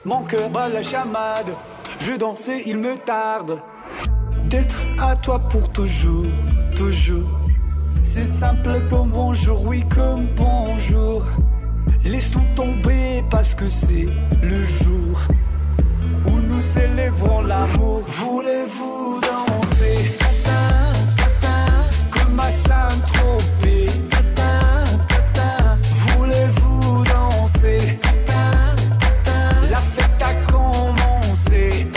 Mon 0.06 0.24
cœur 0.24 0.50
bat 0.50 0.70
la 0.70 0.82
chamade. 0.82 1.52
Je 2.00 2.14
dansais, 2.14 2.64
il 2.66 2.78
me 2.78 2.98
tarde 2.98 3.62
d'être 4.46 4.78
à 5.00 5.16
toi 5.16 5.40
pour 5.52 5.72
toujours, 5.72 6.26
toujours. 6.76 7.30
C'est 8.04 8.26
simple 8.26 8.82
comme 8.90 9.10
bonjour, 9.12 9.66
oui 9.68 9.84
comme 9.88 10.28
bonjour. 10.36 11.24
Laissons 12.04 12.46
tomber 12.56 13.24
parce 13.30 13.54
que 13.54 13.70
c'est 13.70 14.08
le 14.42 14.66
jour 14.66 15.22
où 16.26 16.32
nous 16.32 16.62
célébrons 16.62 17.42
l'amour. 17.42 18.02
Voulez-vous 18.02 19.22
danser? 19.22 19.61
Saint-Tropez 22.50 23.90
Voulez-vous 26.08 27.04
danser 27.04 28.00
La 29.70 29.78
fête 29.78 30.22
a 30.22 30.52
commencé. 30.52 31.88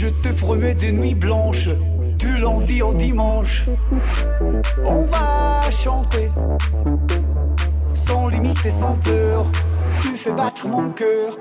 Je 0.00 0.06
te 0.06 0.28
promets 0.28 0.76
des 0.76 0.92
nuits 0.92 1.16
blanches, 1.16 1.70
du 2.18 2.38
lundi 2.38 2.80
au 2.82 2.94
dimanche. 2.94 3.66
On 4.86 5.02
va 5.02 5.68
chanter, 5.72 6.28
sans 7.94 8.28
limite 8.28 8.64
et 8.64 8.70
sans 8.70 8.94
peur. 9.02 9.46
Tu 10.00 10.10
fais 10.16 10.30
battre 10.30 10.68
mon 10.68 10.90
cœur, 10.90 11.36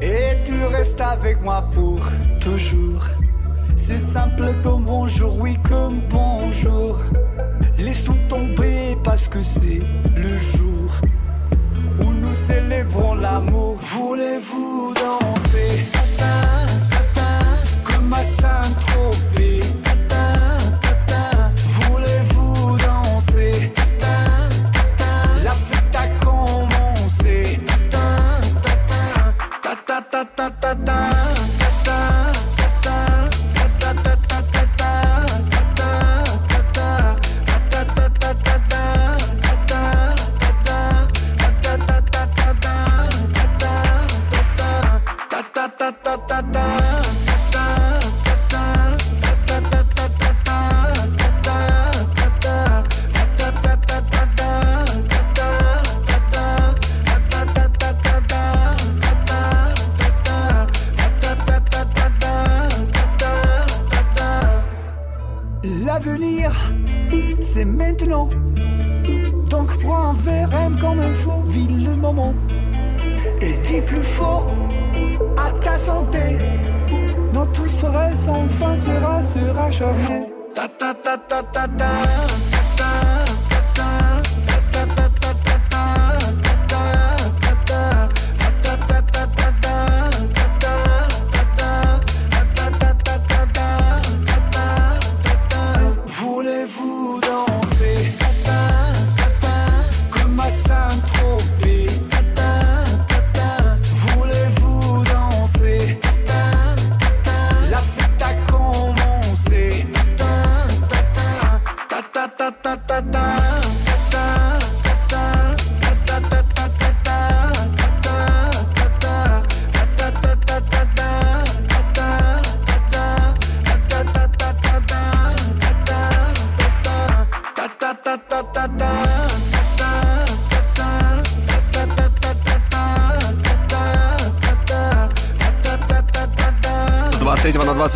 et 0.00 0.30
tu 0.44 0.54
restes 0.74 1.00
avec 1.00 1.40
moi 1.42 1.62
pour 1.72 2.00
toujours. 2.40 3.04
C'est 3.76 4.00
simple 4.00 4.46
comme 4.64 4.84
bonjour, 4.84 5.40
oui 5.40 5.56
comme 5.68 6.00
bonjour. 6.10 6.98
Laissons 7.78 8.18
tomber 8.28 8.96
parce 9.04 9.28
que 9.28 9.40
c'est 9.40 9.82
le 10.16 10.36
jour 10.36 10.90
où 12.00 12.10
nous 12.12 12.34
célébrons 12.34 13.14
l'amour. 13.14 13.76
Voulez-vous 13.80 14.94
danser? 14.94 15.27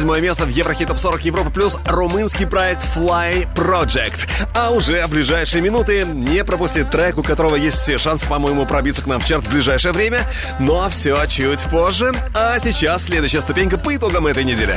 23 0.03 0.07
на 0.07 0.15
27 0.15 0.21
место 0.21 0.45
в 0.45 0.49
Еврохит 0.49 0.89
Топ 0.89 0.99
40 0.99 1.25
Европа 1.25 1.51
плюс 1.51 1.77
румынский 1.87 2.47
проект 2.47 2.85
Fly 2.95 3.47
Project. 3.55 4.29
А 4.55 4.71
уже 4.71 5.05
в 5.07 5.11
ближайшие 5.11 5.63
минуты 5.63 6.05
не 6.05 6.45
пропустит 6.45 6.91
трек, 6.91 7.19
у 7.19 7.23
которого 7.23 7.57
есть 7.57 7.79
все 7.79 7.99
шансы, 7.99 8.29
по-моему, 8.29 8.67
пробиться 8.67 9.03
к 9.03 9.07
нам 9.07 9.21
в 9.21 9.25
чарт 9.25 9.45
в 9.45 9.51
ближайшее 9.51 9.93
время. 9.93 10.27
Но 10.59 10.89
все 10.91 11.25
чуть 11.27 11.61
позже. 11.65 12.13
А 12.35 12.59
сейчас 12.59 13.05
следующая 13.05 13.41
ступенька 13.41 13.79
по 13.79 13.95
итогам 13.95 14.27
этой 14.27 14.45
недели. 14.45 14.77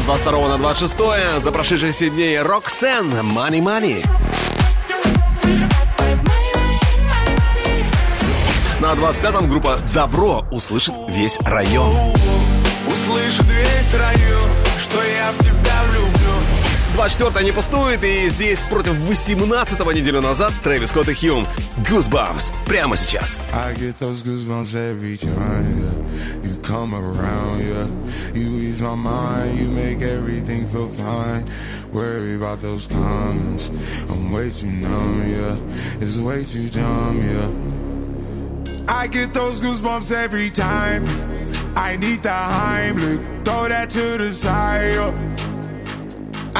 С 0.00 0.04
22 0.04 0.48
на 0.48 0.58
26 0.58 1.42
за 1.42 1.52
прошедшие 1.52 1.92
7 1.92 2.14
дней 2.14 2.40
Роксен 2.40 3.10
Money 3.10 3.60
Money. 3.60 4.06
На 8.80 8.92
25-м 8.92 9.48
группа 9.48 9.78
Добро 9.92 10.44
услышит 10.50 10.94
весь 11.08 11.38
район. 11.40 11.92
Услышит 12.86 13.47
24 16.98 17.44
не 17.44 17.52
пустует, 17.52 18.02
и 18.02 18.28
здесь 18.28 18.64
против 18.64 18.94
18-го 19.08 19.92
неделю 19.92 20.20
назад 20.20 20.52
Трэвис 20.64 20.88
Скотт 20.88 21.08
и 21.08 21.14
Хьюм. 21.14 21.46
Goosebumps. 21.88 22.50
Прямо 22.66 22.96
сейчас. 22.96 23.38
I 23.54 23.72
get 23.74 24.00
those 24.00 24.24
goosebumps 24.24 24.74
every 24.74 25.16
time, 25.16 25.64
yeah. 25.78 26.42
You 26.42 26.56
come 26.60 26.96
around, 26.96 27.60
yeah. 27.60 27.86
You 28.34 28.48
ease 28.68 28.82
my 28.82 28.96
mind, 28.96 29.60
you 29.60 29.70
make 29.70 30.02
everything 30.02 30.66
feel 30.66 30.88
fine. 30.88 31.48
Worry 31.92 32.34
about 32.34 32.60
those 32.60 32.88
comments. 32.88 33.70
I'm 34.10 34.32
way 34.32 34.50
too 34.50 34.66
numb, 34.66 35.22
yeah. 35.24 36.00
It's 36.00 36.18
way 36.18 36.42
too 36.42 36.68
dumb, 36.68 37.20
yeah. 37.22 38.92
I 38.92 39.06
get 39.06 39.32
those 39.32 39.60
goosebumps 39.60 40.10
every 40.10 40.50
time. 40.50 41.04
I 41.76 41.96
need 41.96 42.24
the 42.24 42.30
Heimlich, 42.30 43.44
throw 43.44 43.68
that 43.68 43.88
to 43.90 44.18
the 44.18 44.34
side. 44.34 44.96
yeah. 44.96 45.27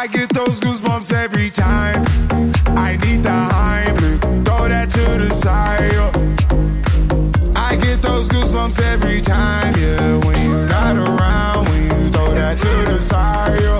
I 0.00 0.06
get 0.06 0.32
those 0.32 0.58
goosebumps 0.60 1.12
every 1.12 1.50
time. 1.50 2.04
I 2.76 2.96
need 2.96 3.22
throw 4.44 4.68
that 4.68 4.88
to 4.90 5.04
the 5.22 5.34
side. 5.34 5.80
I 7.54 7.76
get 7.76 8.00
those 8.00 8.30
goosebumps 8.30 8.80
every 8.80 9.20
time, 9.20 9.74
yeah. 9.78 10.24
When 10.24 10.40
you're 10.48 10.66
not 10.68 10.96
around, 10.96 11.68
when 11.68 11.82
you 11.82 12.08
throw 12.08 12.32
that 12.34 12.58
to 12.58 12.92
the 12.92 13.00
side. 13.00 13.60
yeah. 13.60 13.79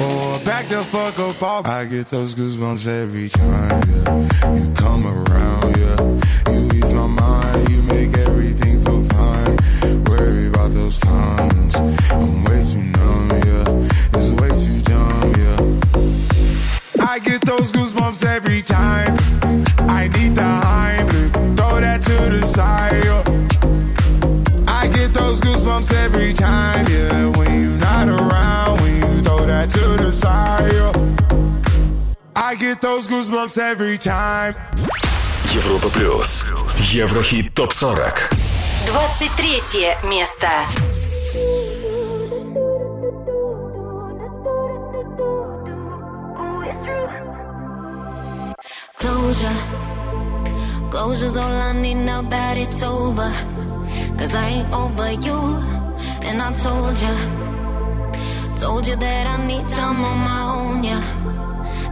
Oh, 0.00 0.42
back 0.44 0.66
the 0.66 0.82
fuck 0.82 1.18
up 1.18 1.42
off. 1.42 1.66
I 1.66 1.84
get 1.84 2.06
those 2.06 2.34
goosebumps 2.34 2.86
every 2.86 3.28
time, 3.28 3.82
yeah. 3.90 4.54
You 4.54 4.70
come 4.74 5.06
around, 5.06 5.76
yeah. 5.76 6.52
You 6.52 6.68
ease 6.74 6.92
my 6.92 7.06
mind, 7.06 7.70
you 7.70 7.82
make 7.82 8.16
everything 8.16 8.84
feel 8.84 9.02
fine. 9.04 10.04
Worry 10.04 10.46
about 10.48 10.72
those 10.72 10.98
comments. 10.98 11.76
I'm 12.10 12.44
way 12.44 12.64
too 12.64 12.82
numb, 12.82 13.30
yeah. 13.30 13.88
It's 14.14 14.30
way 14.40 14.50
too 14.64 14.80
dumb, 14.82 15.32
yeah. 15.42 17.06
I 17.06 17.18
get 17.18 17.44
those 17.44 17.72
goosebumps 17.72 18.24
every 18.24 18.62
time. 18.62 19.16
I 19.88 20.08
need 20.08 20.34
the 20.34 20.42
hype, 20.42 21.08
throw 21.56 21.80
that 21.80 22.02
to 22.02 22.38
the 22.38 22.46
side, 22.46 23.04
yeah. 23.04 23.22
I 24.66 24.88
get 24.88 25.12
those 25.14 25.40
goosebumps 25.40 25.92
every 25.92 26.32
time, 26.32 26.86
yeah. 26.88 27.26
When 27.36 27.60
you're 27.60 27.78
not 27.78 28.08
around. 28.08 28.71
Yeah. 30.12 30.92
I 32.36 32.54
get 32.54 32.80
those 32.80 33.08
goosebumps 33.08 33.58
every 33.58 33.98
time. 33.98 34.54
Европа 35.54 35.88
плюс. 35.90 36.44
Еврохит 36.92 37.54
топ 37.54 37.72
40. 37.72 38.28
23 38.86 39.96
место. 40.04 40.48
Closure. 48.98 49.48
Closure's 50.90 51.36
all 51.36 51.50
I 51.50 51.72
need 51.72 51.94
now 51.94 52.22
that 52.22 52.58
it's 52.58 52.82
over. 52.82 53.32
Cause 54.18 54.34
I 54.34 54.46
ain't 54.48 54.72
over 54.74 55.12
you. 55.12 55.58
And 56.22 56.42
I 56.42 56.52
told 56.52 56.98
ya. 57.00 57.51
Told 58.56 58.86
you 58.86 58.96
that 58.96 59.26
I 59.26 59.44
need 59.46 59.68
time 59.68 60.04
on 60.04 60.18
my 60.18 60.42
own, 60.56 60.84
yeah. 60.84 61.02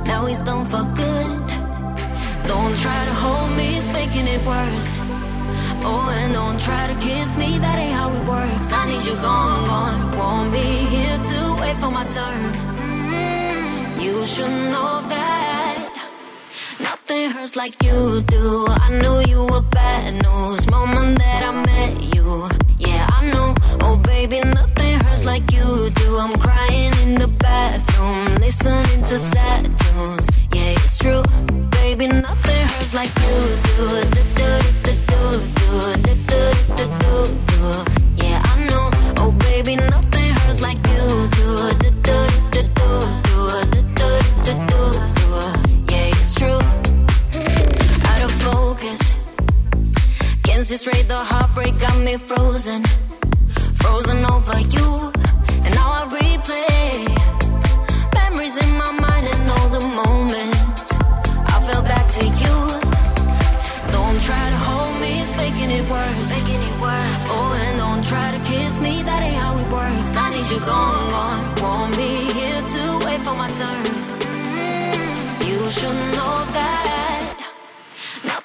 Now 0.06 0.26
he's 0.26 0.40
done 0.40 0.64
for 0.66 0.84
good. 0.94 1.46
Don't 2.46 2.76
try 2.84 3.00
to 3.10 3.14
hold 3.22 3.50
me, 3.56 3.76
it's 3.78 3.90
making 3.92 4.26
it 4.26 4.44
worse. 4.44 4.94
Oh, 5.82 6.10
and 6.20 6.32
don't 6.34 6.60
try 6.60 6.86
to 6.92 6.94
kiss 7.00 7.36
me, 7.36 7.58
that 7.58 7.78
ain't 7.78 7.94
how 7.94 8.12
it 8.12 8.24
works. 8.28 8.72
I 8.72 8.88
need 8.88 9.04
you 9.06 9.14
gone, 9.16 9.66
gone. 9.66 10.18
Won't 10.18 10.52
be 10.52 10.58
here 10.94 11.18
to 11.30 11.38
wait 11.60 11.76
for 11.76 11.90
my 11.90 12.04
turn. 12.04 12.52
Mm, 13.08 14.02
you 14.04 14.26
should 14.26 14.54
know 14.72 15.00
that 15.14 16.08
nothing 16.80 17.30
hurts 17.30 17.56
like 17.56 17.82
you 17.82 18.22
do. 18.26 18.66
I 18.68 18.88
knew 19.00 19.16
you 19.32 19.44
were 19.46 19.62
bad 19.62 20.22
news. 20.22 20.68
Moment 20.70 21.18
that 21.18 21.42
I 21.50 21.52
met 21.70 22.14
you, 22.14 22.48
yeah, 22.78 22.89
I 23.10 23.26
know. 23.32 23.54
Oh, 23.80 23.96
baby, 23.96 24.40
nothing 24.40 24.98
hurts 25.00 25.24
like 25.24 25.52
you 25.52 25.90
do. 25.90 26.18
I'm 26.18 26.38
crying 26.38 26.92
in 27.02 27.14
the 27.16 27.28
bathroom, 27.28 28.34
listening 28.36 29.02
to 29.04 29.18
sad 29.18 29.64
tunes. 29.80 30.28
Yeah, 30.54 30.74
it's 30.78 30.98
true, 30.98 31.22
baby, 31.70 32.06
nothing 32.08 32.62
hurts 32.68 32.94
like 32.94 33.12
you 33.24 33.36
do. 33.66 33.86
Do, 34.14 34.22
do, 34.38 34.50
do, 34.84 34.92
do, 35.10 35.72
do, 35.96 36.42
do, 36.76 36.86
do, 37.00 37.14
do. 37.50 38.24
Yeah, 38.24 38.40
I 38.44 38.66
know. 38.68 38.90
Oh, 39.18 39.32
baby, 39.48 39.76
nothing 39.76 40.30
hurts 40.40 40.60
like 40.60 40.78
you 40.86 41.28
do. 41.36 41.72
Do, 41.82 41.90
do, 42.06 42.20
do, 42.52 42.62
do, 42.76 42.92
do, 43.26 43.40
do, 43.72 43.82
do, 43.98 44.10
do, 44.44 44.52
do, 44.70 44.84
do. 45.18 45.30
Yeah, 45.92 46.18
it's 46.18 46.34
true 46.34 46.60
out 48.10 48.22
of 48.22 48.32
focus. 48.42 49.19
See 50.62 50.76
straight, 50.76 51.08
the 51.08 51.16
heartbreak 51.16 51.80
got 51.80 51.98
me 52.00 52.18
frozen. 52.18 52.84
Frozen 53.80 54.24
over 54.26 54.60
you, 54.60 55.10
and 55.64 55.74
now 55.74 55.88
I 55.98 56.02
replay 56.20 57.08
memories 58.12 58.56
in 58.58 58.70
my 58.76 58.92
mind 58.92 59.26
and 59.26 59.50
all 59.50 59.68
the 59.70 59.80
moments. 59.80 60.92
I 61.54 61.56
fell 61.66 61.82
back 61.82 62.06
to 62.16 62.24
you. 62.42 62.56
Don't 63.96 64.20
try 64.20 64.44
to 64.54 64.58
hold 64.68 65.00
me, 65.00 65.22
it's 65.22 65.34
making 65.34 65.70
it 65.70 65.84
worse. 65.90 66.30
Making 66.38 66.60
it 66.60 66.76
worse. 66.78 67.26
Oh, 67.32 67.64
and 67.64 67.78
don't 67.78 68.04
try 68.04 68.30
to 68.30 68.40
kiss 68.44 68.78
me, 68.80 69.02
that 69.02 69.22
ain't 69.22 69.40
how 69.40 69.56
it 69.56 69.68
works. 69.72 70.14
I 70.14 70.28
need 70.28 70.48
you 70.52 70.60
gone, 70.60 71.10
gone. 71.16 71.42
Won't 71.62 71.96
be 71.96 72.12
here 72.36 72.62
to 72.74 72.82
wait 73.06 73.20
for 73.24 73.34
my 73.34 73.50
turn. 73.56 73.84
You 75.48 75.70
should 75.70 75.98
know 76.14 76.36
that. 76.52 77.29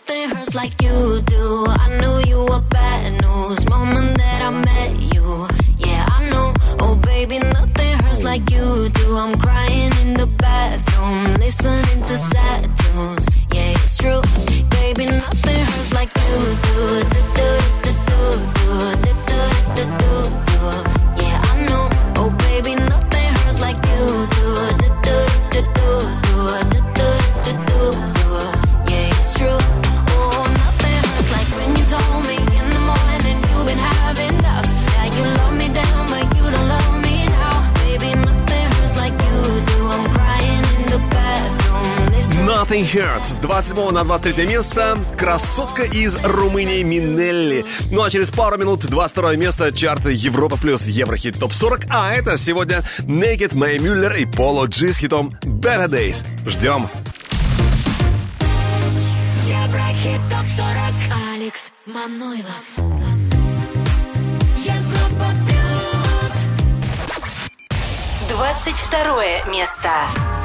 Nothing 0.07 0.29
hurts 0.29 0.53
like 0.53 0.83
you 0.83 1.19
do. 1.25 1.65
I 1.67 1.99
knew 1.99 2.29
you 2.29 2.45
were 2.45 2.61
bad 2.69 3.19
news. 3.23 3.67
Moment 3.67 4.15
that 4.19 4.41
I 4.43 4.51
met 4.51 4.91
you. 5.15 5.47
Yeah, 5.79 6.05
I 6.07 6.29
know. 6.29 6.53
Oh, 6.79 6.93
baby, 6.95 7.39
nothing 7.39 7.97
hurts 7.97 8.23
like 8.23 8.47
you 8.51 8.89
do. 8.89 9.17
I'm 9.17 9.35
crying 9.39 9.91
in 10.03 10.13
the 10.13 10.27
bathroom, 10.27 11.33
listening 11.39 12.03
to 12.03 12.17
sad 12.19 12.69
tunes. 12.77 13.27
Yeah, 13.51 13.71
it's 13.71 13.97
true. 13.97 14.21
Baby, 14.69 15.07
nothing 15.07 15.61
hurts 15.71 15.91
like 15.91 16.11
you 16.15 16.37
do. 16.65 16.77
Do, 17.13 17.21
do, 17.37 17.49
do, 17.81 17.93
do, 18.13 18.77
do, 19.01 19.15
do, 19.25 19.41
do, 19.75 19.85
do, 20.01 20.17
do. 20.53 20.69
Yeah, 21.23 21.41
I 21.49 21.65
know. 21.67 21.89
Oh, 22.17 22.29
baby, 22.45 22.75
nothing 22.75 23.29
hurts 23.39 23.59
like 23.59 23.77
you 23.77 24.05
do, 24.37 24.47
do, 24.81 24.93
do, 25.01 25.17
do, 25.49 25.61
do, 25.73 25.93
do, 26.29 26.79
do, 26.79 26.94
Nothing 42.65 42.91
Hurts 42.91 43.33
с 43.33 43.37
27 43.37 43.91
на 43.91 44.03
23 44.03 44.47
место 44.47 44.97
красотка 45.19 45.83
из 45.83 46.15
Румынии 46.23 46.81
Минелли. 46.81 47.63
Ну 47.91 48.01
а 48.01 48.09
через 48.09 48.31
пару 48.31 48.57
минут 48.57 48.87
22 48.87 49.35
место 49.35 49.71
чарта 49.71 50.09
Европа 50.09 50.57
плюс 50.57 50.87
Еврохит 50.87 51.37
ТОП 51.37 51.53
40. 51.53 51.81
А 51.91 52.11
это 52.11 52.37
сегодня 52.37 52.83
Naked, 53.01 53.55
Мэй 53.55 53.77
Мюллер 53.77 54.13
и 54.13 54.25
Поло 54.25 54.65
Джи 54.65 54.93
с 54.93 54.97
хитом 54.97 55.37
Better 55.43 55.87
Days. 55.87 56.25
Ждем. 56.47 56.89
Еврохит 59.43 60.21
топ 60.31 60.47
40. 60.55 60.67
Алекс 61.35 61.71
Манойлов. 61.85 62.65
Европа 64.57 65.27
плюс. 65.45 66.33
22 68.27 69.51
место. 69.51 70.44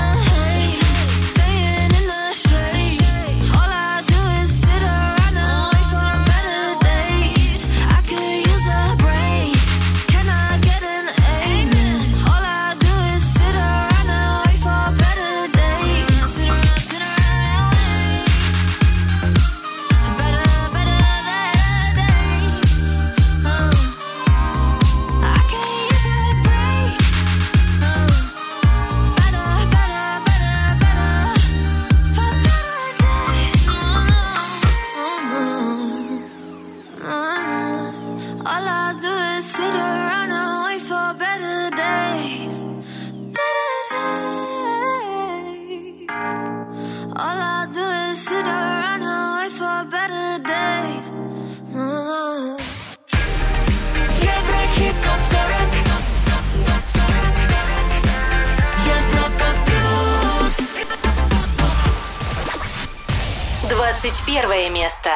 21 64.11 64.69
место. 64.73 65.09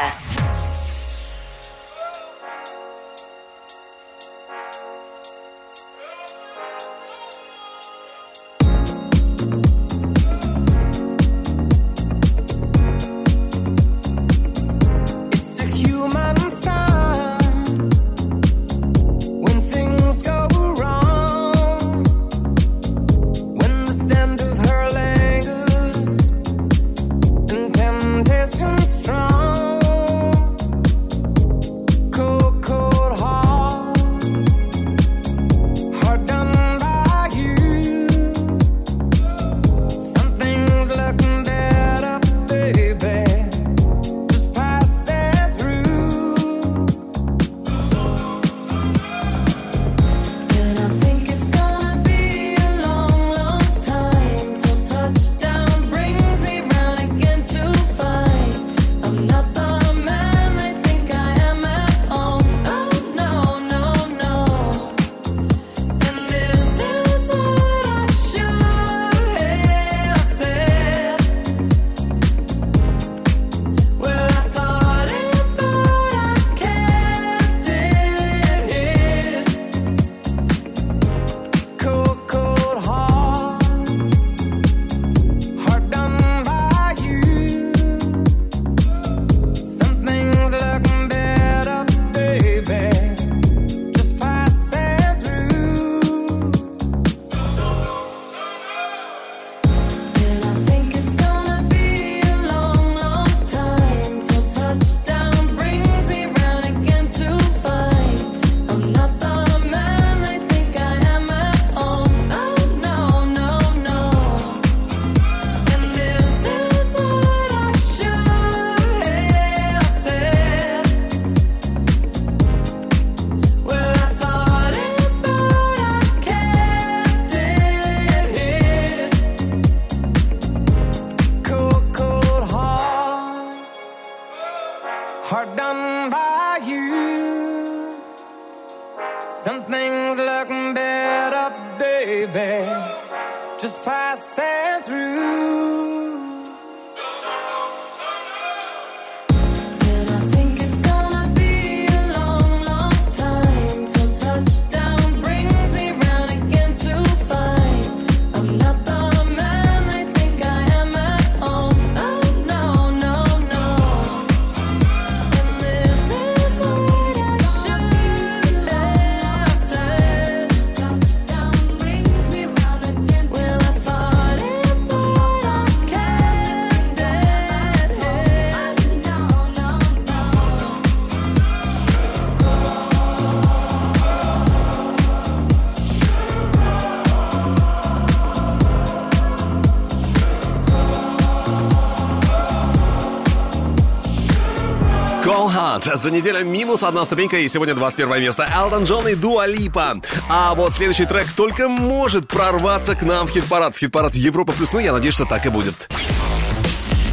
За 195.93 196.09
неделю 196.09 196.43
минус 196.43 196.81
одна 196.81 197.05
ступенька 197.05 197.37
и 197.37 197.47
сегодня 197.47 197.75
21 197.75 198.19
место. 198.19 198.49
Элтон 198.51 198.85
Джон 198.85 199.07
и 199.07 199.13
Дуа 199.13 199.45
Липа. 199.45 200.01
А 200.29 200.55
вот 200.55 200.73
следующий 200.73 201.05
трек 201.05 201.27
только 201.37 201.67
может 201.67 202.27
прорваться 202.27 202.95
к 202.95 203.03
нам 203.03 203.27
в 203.27 203.31
хит-парад. 203.31 203.75
В 203.75 203.79
хит-парад 203.79 204.15
Европа 204.15 204.51
плюс. 204.53 204.73
Ну, 204.73 204.79
я 204.79 204.93
надеюсь, 204.93 205.13
что 205.13 205.25
так 205.25 205.45
и 205.45 205.49
будет. 205.49 205.75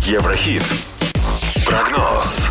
Еврохит. 0.07 0.63
Прогноз. 1.67 2.49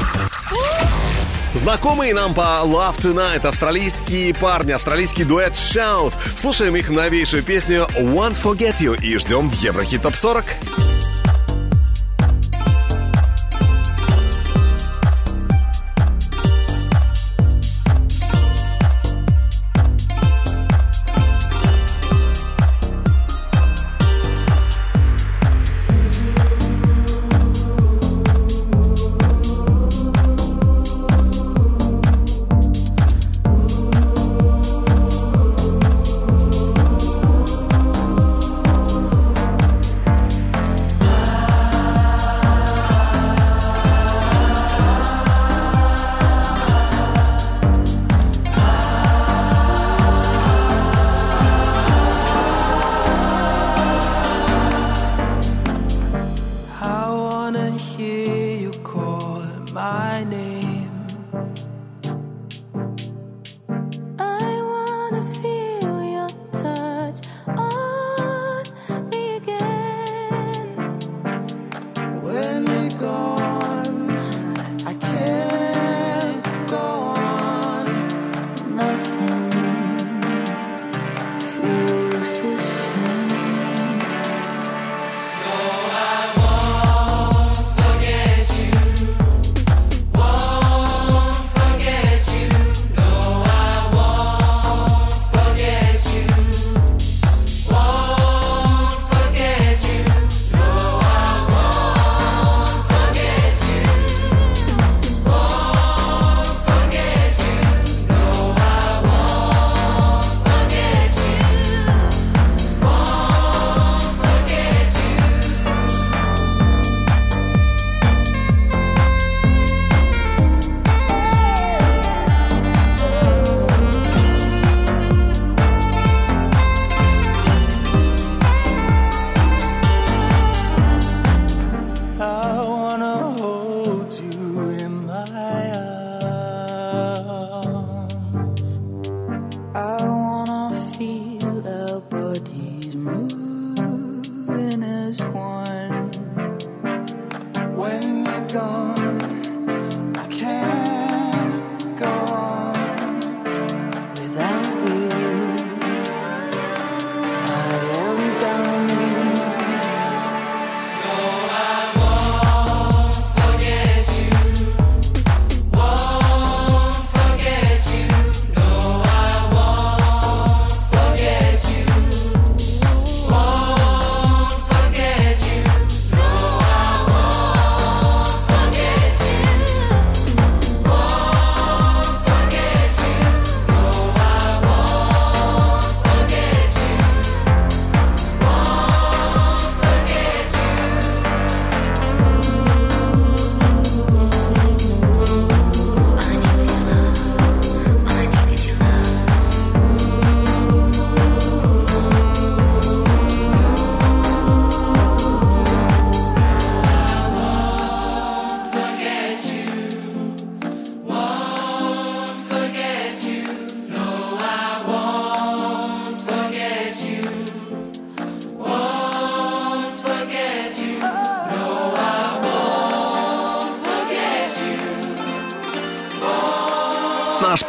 Знакомые 1.53 2.13
нам 2.13 2.33
по 2.33 2.61
Love 2.63 2.97
Tonight 2.99 3.45
австралийские 3.45 4.33
парни, 4.33 4.71
австралийский 4.71 5.25
дуэт 5.25 5.57
Шаус. 5.57 6.17
Слушаем 6.37 6.75
их 6.75 6.89
новейшую 6.89 7.43
песню 7.43 7.87
Won't 7.97 8.41
Forget 8.41 8.79
You 8.79 9.01
и 9.01 9.17
ждем 9.17 9.49
в 9.49 9.53
Еврохит 9.55 10.03
Топ 10.03 10.15
40. 10.15 10.45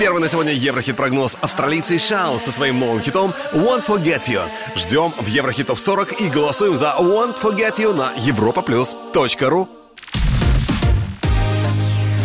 Первый 0.03 0.21
на 0.21 0.27
сегодня 0.27 0.53
Еврохит-прогноз 0.53 1.39
австралийцы 1.41 1.97
Shouse 1.97 2.41
со 2.41 2.51
своим 2.51 2.81
новым 2.81 3.01
хитом 3.01 3.33
«Won't 3.53 3.87
Forget 3.87 4.23
You». 4.27 4.43
Ждем 4.75 5.13
в 5.17 5.29
Еврохит 5.29 5.69
ТОП 5.69 5.79
40 5.79 6.21
и 6.21 6.29
голосуем 6.29 6.77
за 6.77 6.97
«Won't 6.99 7.41
Forget 7.41 7.77
You» 7.77 7.95
на 7.95 8.13
europaplus.ru. 8.17 9.69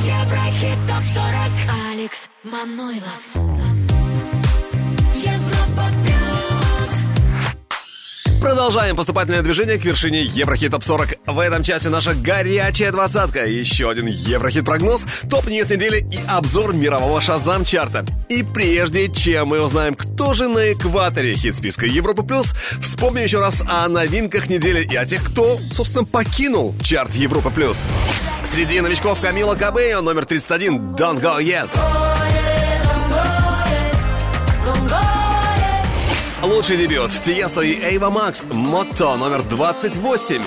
Еврохит 0.01 0.79
топ-40 0.87 1.91
Алекс 1.91 2.29
Манойлов 2.43 3.46
Продолжаем 8.47 8.95
поступательное 8.95 9.41
движение 9.41 9.77
к 9.77 9.83
вершине 9.83 10.23
Еврохит 10.23 10.71
Топ 10.71 10.81
40. 10.81 11.17
В 11.25 11.37
этом 11.37 11.63
часе 11.63 11.89
наша 11.89 12.15
горячая 12.15 12.93
двадцатка. 12.93 13.43
Еще 13.45 13.89
один 13.89 14.07
Еврохит 14.07 14.63
прогноз, 14.63 15.05
top 15.29 15.46
news 15.46 15.69
недели 15.69 16.07
и 16.09 16.19
обзор 16.29 16.73
мирового 16.73 17.19
Shazam 17.19 17.65
чарта. 17.65 18.05
И 18.29 18.43
прежде 18.43 19.11
чем 19.11 19.49
мы 19.49 19.61
узнаем, 19.61 19.95
кто 19.95 20.33
же 20.33 20.47
на 20.47 20.71
экваторе 20.71 21.35
хит-списка 21.35 21.87
Европа 21.87 22.23
Плюс, 22.23 22.53
вспомним 22.81 23.23
еще 23.23 23.39
раз 23.39 23.65
о 23.67 23.85
новинках 23.89 24.47
недели 24.47 24.87
и 24.89 24.95
о 24.95 25.05
тех, 25.05 25.25
кто, 25.25 25.59
собственно, 25.73 26.05
покинул 26.05 26.73
чарт 26.81 27.15
Европа 27.15 27.49
Плюс. 27.49 27.85
Среди 28.45 28.79
новичков 28.79 29.19
Камила 29.19 29.55
Кабео, 29.55 29.99
номер 29.99 30.25
31, 30.25 30.95
Don't 30.95 31.21
Go 31.21 31.43
Yet. 31.43 31.69
Лучший 36.47 36.77
дебют. 36.77 37.11
Тиесто 37.11 37.59
и 37.59 37.77
Эйва 37.77 38.09
Макс. 38.09 38.41
Мотто 38.49 39.17
номер 39.17 39.43
28 39.43 40.41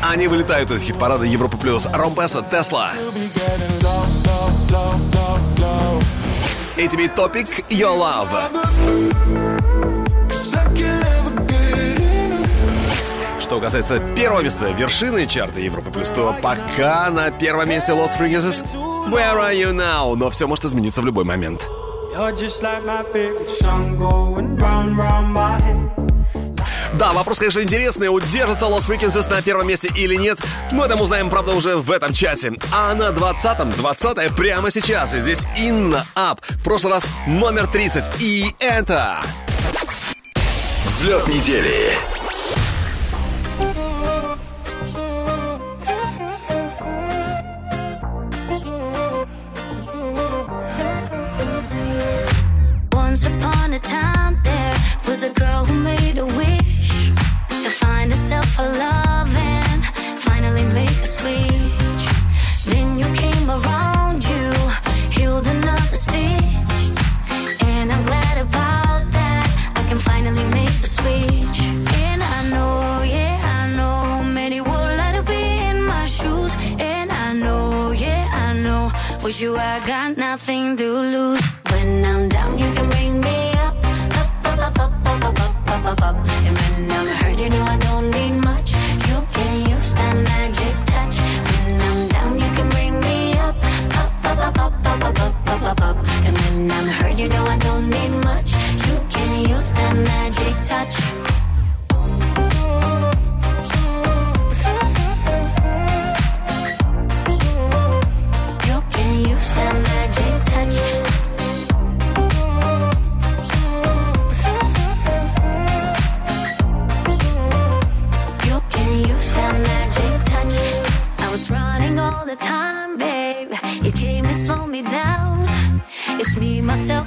Они 0.00 0.26
вылетают 0.26 0.70
из 0.70 0.82
хит-парада 0.82 1.26
Европа 1.26 1.58
Плюс. 1.58 1.86
Ромпеса 1.92 2.42
Тесла. 2.50 2.92
ATB 6.76 7.10
Топик 7.14 7.70
Your 7.70 7.98
Love. 7.98 8.28
Что 13.38 13.60
касается 13.60 14.00
первого 14.16 14.40
места 14.40 14.70
вершины 14.70 15.26
чарта 15.26 15.60
Европа 15.60 15.90
Плюс, 15.90 16.08
то 16.08 16.34
пока 16.40 17.10
на 17.10 17.30
первом 17.30 17.68
месте 17.68 17.92
Lost 17.92 18.18
Frequencies 18.18 18.93
Where 19.06 19.38
Are 19.38 19.54
You 19.54 19.72
Now? 19.72 20.16
Но 20.16 20.30
все 20.30 20.46
может 20.46 20.64
измениться 20.64 21.02
в 21.02 21.06
любой 21.06 21.24
момент. 21.24 21.68
Да, 26.94 27.12
вопрос, 27.12 27.38
конечно, 27.38 27.60
интересный, 27.60 28.06
удержится 28.06 28.66
Lost 28.66 28.88
Frequencies 28.88 29.28
на 29.28 29.42
первом 29.42 29.66
месте 29.66 29.90
или 29.96 30.14
нет, 30.14 30.38
мы 30.70 30.86
узнаем, 30.86 31.28
правда, 31.28 31.52
уже 31.52 31.76
в 31.76 31.90
этом 31.90 32.12
часе. 32.12 32.52
А 32.72 32.94
на 32.94 33.08
20-м, 33.08 33.72
20 33.72 34.36
прямо 34.36 34.70
сейчас, 34.70 35.12
и 35.12 35.20
здесь 35.20 35.40
Инна 35.56 36.04
Ап, 36.14 36.40
в 36.42 36.62
прошлый 36.62 36.92
раз 36.92 37.04
номер 37.26 37.66
30, 37.66 38.20
и 38.20 38.54
это... 38.60 39.18
Взлет 40.86 41.26
недели. 41.26 41.98
Love 58.62 59.34
and 59.36 59.84
finally 60.20 60.64
make 60.66 60.98
a 61.02 61.06
switch. 61.06 62.04
Then 62.66 62.98
you 62.98 63.06
came 63.14 63.50
around, 63.50 64.24
you 64.28 64.50
healed 65.10 65.46
another 65.46 65.96
stitch, 65.96 66.74
and 67.62 67.92
I'm 67.92 68.04
glad 68.04 68.38
about 68.38 69.02
that. 69.12 69.72
I 69.76 69.82
can 69.88 69.98
finally 69.98 70.44
make 70.50 70.76
a 70.82 70.86
switch. 70.86 71.58
And 72.04 72.22
I 72.22 72.48
know, 72.50 73.02
yeah, 73.02 73.36
I 73.58 73.74
know, 73.76 74.22
many 74.22 74.60
would 74.60 74.96
like 75.00 75.16
to 75.16 75.22
be 75.22 75.42
in 75.70 75.82
my 75.82 76.04
shoes, 76.04 76.54
and 76.78 77.10
I 77.10 77.32
know, 77.32 77.90
yeah, 77.90 78.28
I 78.32 78.52
know, 78.54 78.92
with 79.22 79.40
you 79.40 79.56
I 79.56 79.84
got 79.86 80.16
nothing 80.16 80.76
to 80.76 80.88
lose. 81.14 81.43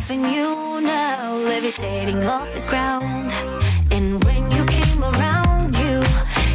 And 0.09 0.21
you 0.31 0.79
now, 0.81 1.35
levitating 1.35 2.23
off 2.23 2.51
the 2.51 2.61
ground. 2.61 3.31
And 3.91 4.23
when 4.23 4.51
you 4.51 4.63
came 4.65 5.03
around, 5.03 5.75
you 5.77 6.01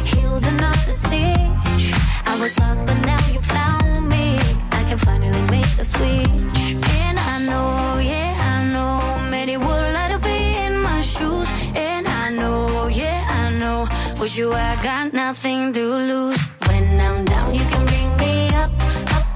healed 0.03 0.45
another 0.47 0.91
stitch. 0.91 1.93
I 2.25 2.37
was 2.39 2.57
lost, 2.59 2.85
but 2.85 2.99
now 3.01 3.23
you 3.31 3.41
found 3.41 4.09
me. 4.09 4.37
I 4.71 4.83
can 4.87 4.97
finally 4.97 5.41
make 5.51 5.69
the 5.77 5.85
switch. 5.85 6.75
And 7.01 7.19
I 7.19 7.45
know, 7.45 7.99
yeah, 7.99 8.33
I 8.53 8.71
know, 8.73 9.29
many 9.29 9.57
would 9.57 9.93
like 9.93 10.11
to 10.13 10.19
be 10.19 10.55
in 10.65 10.81
my 10.81 11.01
shoes. 11.01 11.49
And 11.75 12.07
I 12.07 12.29
know, 12.29 12.87
yeah, 12.87 13.27
I 13.29 13.51
know, 13.59 13.87
with 14.19 14.35
you 14.37 14.51
I 14.51 14.81
got 14.81 15.13
nothing 15.13 15.73
to 15.73 15.83
lose. 16.11 16.41
When 16.67 16.99
I'm 16.99 17.25
down, 17.25 17.53
you 17.53 17.65
can 17.71 17.85
bring 17.85 18.09
me 18.17 18.47
up, 18.55 18.71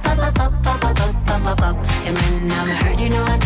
up, 0.06 0.18
up, 0.18 0.40
up, 0.40 0.54
up, 0.66 0.84
up, 0.86 1.00
up, 1.02 1.30
up, 1.30 1.46
up, 1.46 1.62
up. 1.62 1.78
And 2.08 2.16
when 2.18 2.52
I'm 2.52 2.70
hurt, 2.82 3.00
you 3.00 3.10
know 3.10 3.24
I 3.24 3.37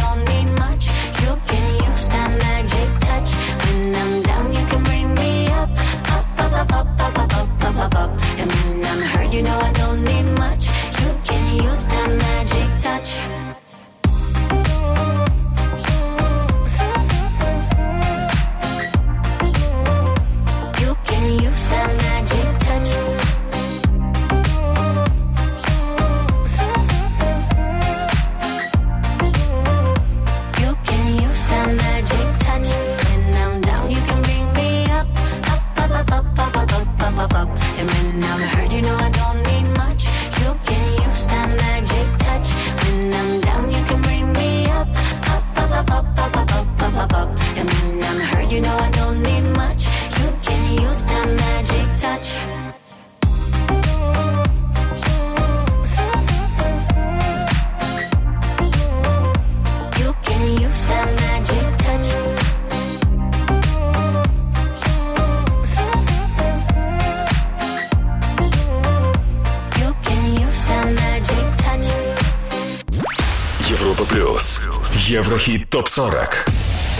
ТОП-40. 75.93 76.45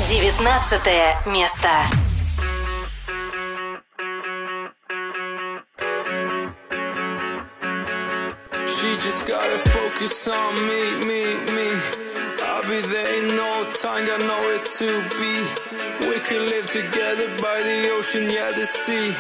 19 0.09 1.31
место. 1.31 1.69
She 8.67 8.97
just 8.97 9.25
gotta 9.25 9.59
focus 9.69 10.27
on 10.27 10.55
me, 10.67 11.05
me, 11.05 11.23
me. 11.55 11.69
I'll 12.43 12.63
be 12.63 12.81
there 12.81 13.23
in 13.23 13.27
no 13.33 13.71
time, 13.81 14.03
I 14.11 14.17
know 14.27 14.43
it 14.55 14.65
to 14.79 14.89
be. 15.15 15.35
We 16.09 16.19
could 16.19 16.49
live 16.49 16.67
together 16.67 17.27
by 17.41 17.63
the 17.63 17.91
ocean, 17.97 18.29
yeah, 18.29 18.51
the 18.51 18.65
sea. 18.65 19.15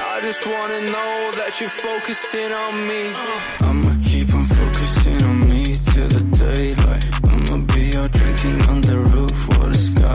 I 0.00 0.20
just 0.20 0.44
wanna 0.46 0.80
know 0.80 1.30
that 1.38 1.60
you're 1.60 1.68
focusing 1.68 2.50
on 2.50 2.88
me. 2.88 3.12
I'm 3.60 3.86
a 3.86 3.94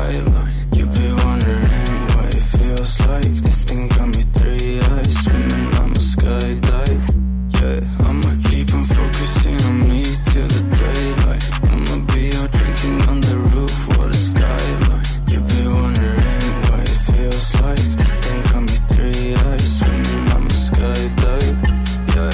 You 0.08 0.86
be 0.86 1.12
wondering 1.12 1.68
it 2.32 2.40
feels 2.40 3.00
like. 3.08 3.34
This 3.44 3.66
thing 3.66 3.90
got 3.90 4.08
me 4.08 4.22
three 4.38 4.80
eyes, 4.80 5.24
swimming, 5.24 5.68
I'ma 5.76 6.00
skydive. 6.00 7.04
Yeah, 7.60 8.08
I'ma 8.08 8.32
keep 8.48 8.74
on 8.74 8.86
focusing 8.86 9.62
on 9.64 9.90
me 9.90 10.04
till 10.32 10.48
the 10.48 10.64
daylight. 10.80 11.44
I'ma 11.72 11.96
be 12.14 12.34
out 12.38 12.52
drinking 12.54 13.02
on 13.10 13.20
the 13.20 13.38
roof 13.52 13.76
skyline. 14.16 15.04
You 15.28 15.42
be 15.42 15.68
wondering 15.68 16.24
it 16.88 17.00
feels 17.12 17.48
like. 17.62 17.88
This 18.00 18.20
thing 18.22 18.42
got 18.54 18.62
me 18.62 18.78
three 18.94 19.36
eyes, 19.36 19.78
swimming, 19.78 20.30
I'ma 20.32 20.54
skydive. 20.68 21.58
Yeah. 22.16 22.32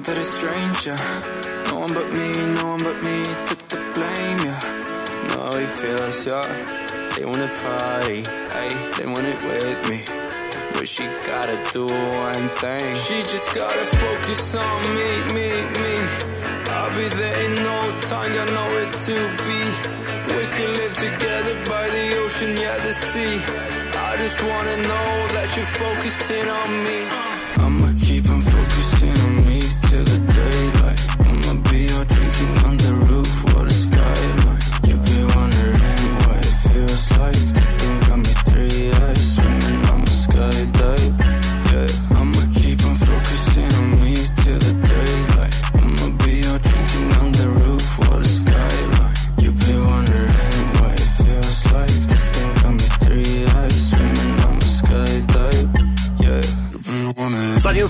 That 0.00 0.16
it's 0.16 0.30
strange, 0.30 0.86
Feels, 5.80 6.26
yeah. 6.26 6.44
They 7.16 7.24
wanna 7.24 7.48
party, 7.48 8.22
hey, 8.52 8.68
they 8.98 9.06
want 9.06 9.24
it 9.24 9.40
with 9.48 9.88
me. 9.88 10.04
But 10.74 10.86
she 10.86 11.04
gotta 11.24 11.56
do 11.72 11.86
one 11.86 12.48
thing. 12.60 12.94
She 12.96 13.22
just 13.22 13.54
gotta 13.54 13.86
focus 13.96 14.54
on 14.56 14.80
me, 14.96 15.10
me, 15.32 15.50
me. 15.80 15.96
I'll 16.68 16.90
be 16.94 17.08
there 17.16 17.36
in 17.46 17.54
no 17.54 17.78
time, 18.10 18.30
got 18.34 18.52
nowhere 18.52 18.90
to 18.92 19.16
be. 19.46 19.60
We 20.36 20.42
could 20.54 20.76
live 20.76 20.94
together 20.94 21.56
by 21.64 21.88
the 21.88 22.06
ocean, 22.24 22.56
yeah, 22.58 22.76
the 22.84 22.92
sea. 22.92 23.40
I 23.96 24.18
just 24.18 24.42
wanna 24.42 24.76
know 24.90 25.10
that 25.32 25.48
you're 25.56 25.72
focusing 25.84 26.46
on 26.60 26.70
me. 26.84 26.98
I'ma 27.64 27.88
keep 28.04 28.28
on 28.28 28.40
focusing 28.42 29.16
on 29.26 29.46
me 29.46 29.60
till 29.88 30.04
the 30.04 30.29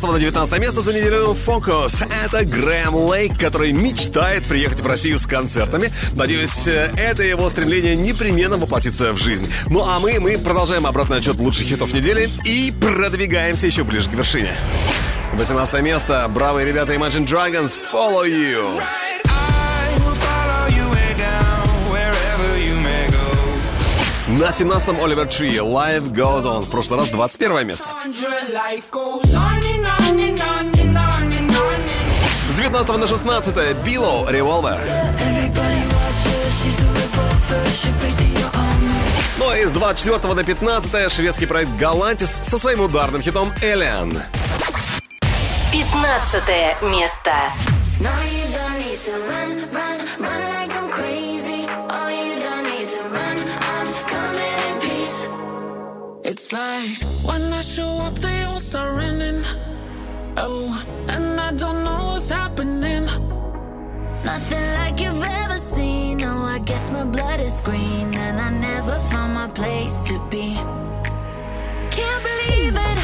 11 0.01 0.13
на 0.13 0.19
19 0.19 0.59
место 0.61 0.81
за 0.81 0.93
неделю 0.95 1.37
Focus. 1.47 2.07
Это 2.25 2.45
Грэм 2.45 2.95
Лейк, 2.95 3.39
который 3.39 3.73
мечтает 3.73 4.47
приехать 4.47 4.81
в 4.81 4.87
Россию 4.87 5.19
с 5.19 5.27
концертами. 5.27 5.93
Надеюсь, 6.15 6.67
э, 6.69 6.91
это 6.97 7.23
его 7.23 7.51
стремление 7.51 7.97
непременно 7.97 8.57
воплотится 8.57 9.13
в 9.13 9.19
жизнь. 9.19 9.53
Ну 9.69 9.85
а 9.85 9.99
мы, 10.01 10.19
мы 10.19 10.39
продолжаем 10.39 10.87
обратный 10.87 11.19
отчет 11.19 11.37
лучших 11.37 11.67
хитов 11.67 11.93
недели 11.93 12.31
и 12.45 12.73
продвигаемся 12.81 13.67
еще 13.67 13.85
ближе 13.85 14.09
к 14.09 14.15
вершине. 14.15 14.55
18 15.35 15.83
место. 15.83 16.27
Бравые 16.31 16.67
ребята 16.67 16.95
Imagine 16.95 17.27
Dragons 17.27 17.77
Follow 17.93 18.27
You. 18.27 18.81
На 24.41 24.49
17-м 24.49 24.99
Оливер 25.05 25.27
Три 25.27 25.57
Life 25.57 26.13
Goes 26.13 26.45
On. 26.45 26.63
В 26.63 26.71
прошлый 26.71 27.01
раз 27.01 27.11
21 27.11 27.67
место. 27.67 27.85
С 32.71 32.73
19 32.73 33.01
на 33.01 33.07
16 33.09 33.77
Билоу 33.85 34.27
Revolver. 34.27 34.79
Ну 39.39 39.55
и 39.57 39.65
с 39.65 39.73
24 39.73 40.35
на 40.35 40.45
15 40.45 41.13
шведский 41.13 41.47
проект 41.47 41.73
Галантис 41.77 42.31
со 42.31 42.61
своим 42.61 42.83
ударным 42.83 43.23
хитом 43.23 43.53
Элиан. 43.61 44.13
15 45.73 46.83
место. 46.83 47.33
No, 47.99 48.09
you 48.31 48.47
don't 48.55 48.79
need 48.79 49.01
to 49.05 49.19
run, 49.29 49.51
run, 49.73 49.99
run 50.21 50.41
like 50.55 50.71
I'm 50.71 50.89
crazy. 50.91 51.67
Oh, 51.67 52.09
you 52.09 52.39
don't 52.39 52.67
need 52.71 52.87
to 52.87 53.03
run. 53.11 53.37
I'm 53.75 53.89
coming 54.15 54.55
in 54.69 54.81
peace. 54.81 55.29
It's 56.23 56.53
like 56.53 57.03
when 57.25 57.53
I 57.53 57.63
show 57.63 58.07
up, 58.07 58.15
they 58.21 58.45
all 58.45 58.61
start 58.61 58.95
running. 58.95 59.43
Oh, 60.37 60.85
and 61.09 61.39
I 61.41 61.53
don't 61.53 61.85
know 61.85 62.13
what's 62.13 62.31
happening. 62.31 63.05
Nothing 64.25 64.67
like 64.75 65.01
you've 65.01 65.23
ever 65.23 65.57
seen. 65.57 66.19
No, 66.19 66.43
I 66.43 66.59
guess 66.61 66.91
my 66.91 67.05
blood 67.05 67.41
is 67.41 67.61
green, 67.63 68.15
and 68.15 68.41
I 68.41 68.51
never 68.51 68.99
found 68.99 69.35
my 69.35 69.49
place 69.49 70.05
to 70.05 70.19
be. 70.31 70.55
Can't 71.97 72.23
believe 72.29 72.77
it. 72.91 72.99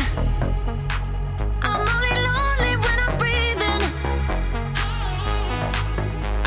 I'm 1.63 1.83
only 1.95 2.15
lonely 2.29 2.75
when 2.85 2.99
I'm 3.07 3.15
breathing. 3.19 3.83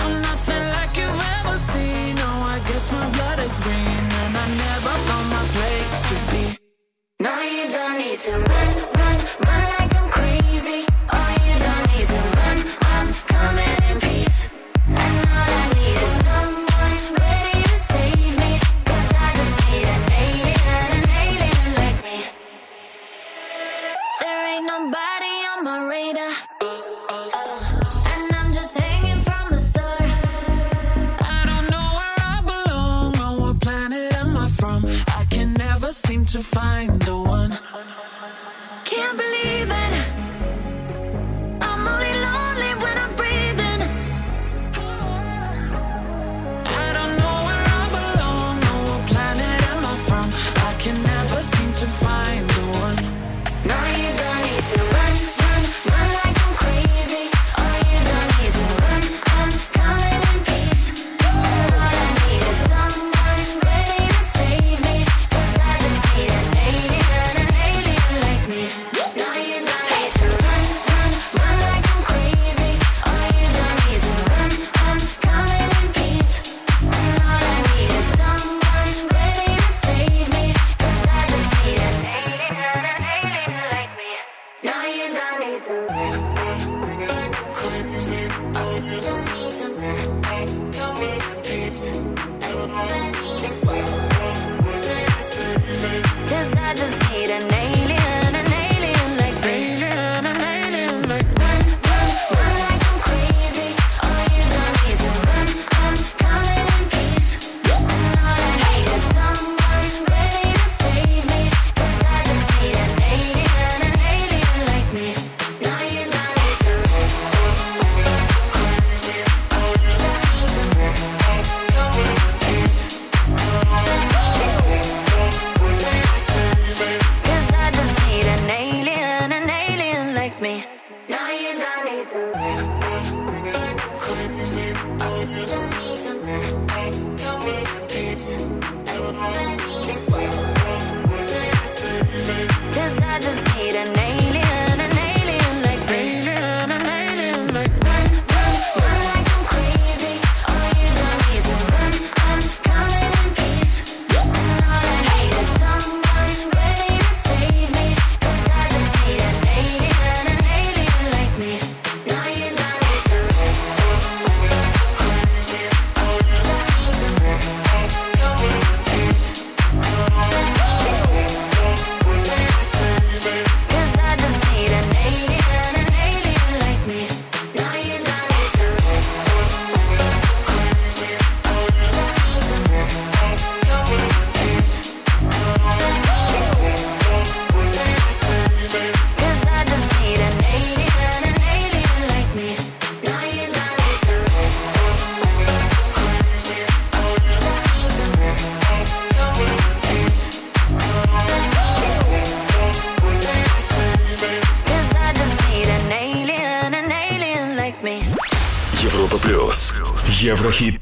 I'm 0.04 0.22
nothing 0.22 0.64
like 0.76 0.94
you've 0.98 1.24
ever 1.40 1.58
seen. 1.58 2.16
No, 2.16 2.30
I 2.56 2.62
guess 2.68 2.92
my 2.92 3.10
blood 3.10 3.40
is 3.40 3.60
green, 3.60 4.04
and 4.24 4.38
I 4.38 4.48
never 4.66 4.94
found 5.08 5.30
my 5.30 5.46
place 5.56 5.96
to 6.10 6.16
be. 6.32 6.44
No, 7.20 7.42
you 7.42 7.68
don't 7.70 7.98
need 7.98 8.20
to 8.20 8.34
run 8.34 8.99
to 36.32 36.40
find 36.40 37.02
the 37.02 37.18
one. 37.18 37.69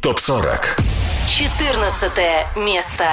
Топ 0.01 0.19
40. 0.19 0.75
14 1.27 2.55
место. 2.55 3.05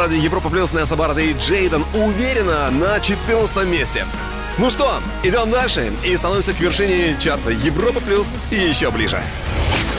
Хит-параде 0.00 0.18
Европа 0.18 0.48
Плюс 0.48 0.72
Несса 0.72 0.96
Барретта 0.96 1.20
и 1.20 1.34
Джейден 1.34 1.84
уверенно 1.92 2.70
на 2.70 3.00
14 3.00 3.66
месте. 3.66 4.06
Ну 4.56 4.70
что, 4.70 4.94
идем 5.22 5.50
дальше 5.50 5.92
и 6.02 6.16
становимся 6.16 6.54
к 6.54 6.60
вершине 6.60 7.18
чарта 7.20 7.50
Европа 7.50 8.00
Плюс 8.00 8.32
и 8.50 8.56
еще 8.56 8.90
ближе. 8.90 9.20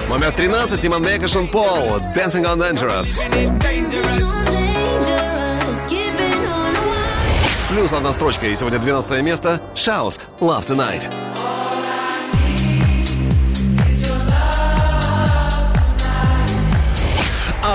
Номер 0.09 0.31
13, 0.31 0.81
Тимон 0.81 1.03
Бек 1.03 1.23
и 1.23 1.27
Шон 1.27 1.47
Пол, 1.49 1.99
Dancing 2.15 2.45
on 2.45 2.57
Dangerous. 2.57 3.21
Плюс 7.69 7.93
одна 7.93 8.11
строчка, 8.11 8.47
и 8.47 8.55
сегодня 8.55 8.79
12 8.79 9.21
место, 9.21 9.61
Шаус, 9.75 10.19
Love 10.39 10.65
Tonight. 10.65 11.07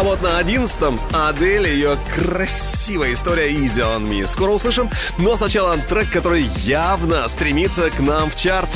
Вот 0.06 0.22
на 0.22 0.38
одиннадцатом 0.38 0.98
Адель, 1.12 1.66
ее 1.66 1.98
красивая 2.14 3.12
история 3.12 3.52
Easy 3.52 3.80
on 3.80 4.08
Me. 4.08 4.24
Скоро 4.24 4.52
услышим, 4.52 4.88
но 5.18 5.36
сначала 5.36 5.76
трек, 5.78 6.12
который 6.12 6.42
явно 6.62 7.26
стремится 7.26 7.90
к 7.90 7.98
нам 7.98 8.30
в 8.30 8.36
чарт. 8.36 8.68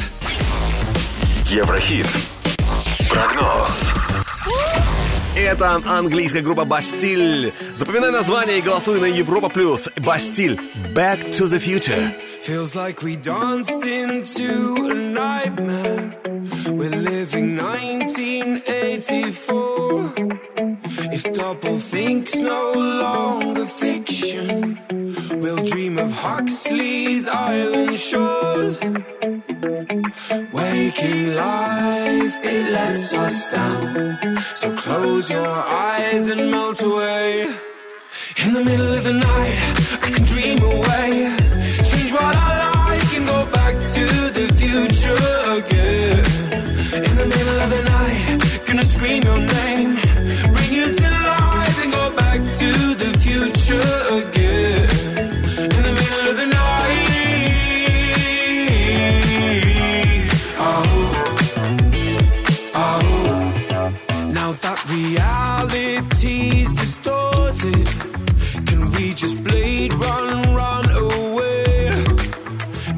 Еврохит. 1.46 2.08
Прогноз. 3.08 3.92
Это 5.36 5.80
английская 5.86 6.40
группа 6.40 6.64
Бастиль. 6.64 7.54
Запоминай 7.76 8.10
название 8.10 8.58
и 8.58 8.62
голосуй 8.62 8.98
на 8.98 9.06
Европа 9.06 9.50
Плюс. 9.50 9.88
Бастиль. 9.98 10.58
Back 10.92 11.30
to 11.30 11.46
the 11.46 11.60
Future. 11.60 12.12
Feels 12.42 12.74
like 12.74 13.04
we 13.04 13.14
danced 13.14 13.84
into 13.84 14.90
a 14.90 14.94
nightmare. 14.94 16.12
We're 16.66 16.90
living 16.90 17.56
1984. 17.56 20.49
If 21.22 21.34
doublethink 21.34 22.42
no 22.42 22.72
longer 22.72 23.66
fiction, 23.66 24.80
we'll 25.42 25.62
dream 25.66 25.98
of 25.98 26.10
Huxley's 26.12 27.28
island 27.28 28.00
shores. 28.00 28.80
Waking 30.50 31.34
life, 31.34 32.36
it 32.42 32.72
lets 32.72 33.12
us 33.12 33.44
down. 33.52 34.42
So 34.54 34.74
close 34.74 35.28
your 35.28 35.46
eyes 35.46 36.30
and 36.30 36.50
melt 36.50 36.82
away. 36.82 37.42
In 38.42 38.54
the 38.54 38.64
middle 38.64 38.94
of 38.94 39.04
the 39.04 39.12
night, 39.12 39.56
I 40.04 40.10
can 40.14 40.24
dream 40.24 40.58
away. 40.62 41.10
Change 41.84 42.12
what 42.14 42.34
I 42.34 42.50
like 42.72 43.14
and 43.18 43.26
go 43.26 43.44
back 43.58 43.74
to 43.74 44.04
the 44.38 44.46
future 44.56 45.26
again. 45.58 46.24
In 47.04 47.14
the 47.20 47.26
middle 47.34 47.58
of 47.64 47.68
the 47.76 47.82
night, 47.94 48.66
gonna 48.66 48.86
scream 48.86 49.22
your 49.22 49.36
name. 49.36 49.98
Bring 50.54 50.72
you 50.72 50.86
to 50.94 51.09
to 52.60 52.72
the 52.94 53.10
future 53.24 53.90
again 54.20 54.88
in 55.56 55.82
the 55.82 55.92
middle 55.98 56.26
of 56.28 56.36
the 56.36 56.44
night. 56.44 57.08
Oh, 60.68 60.84
oh. 62.74 63.02
Now 64.38 64.52
that 64.52 64.78
reality's 64.92 66.70
distorted, 66.72 67.86
can 68.66 68.90
we 68.92 69.14
just 69.14 69.42
blade 69.42 69.94
run, 69.94 70.54
run 70.54 70.90
away 70.90 71.90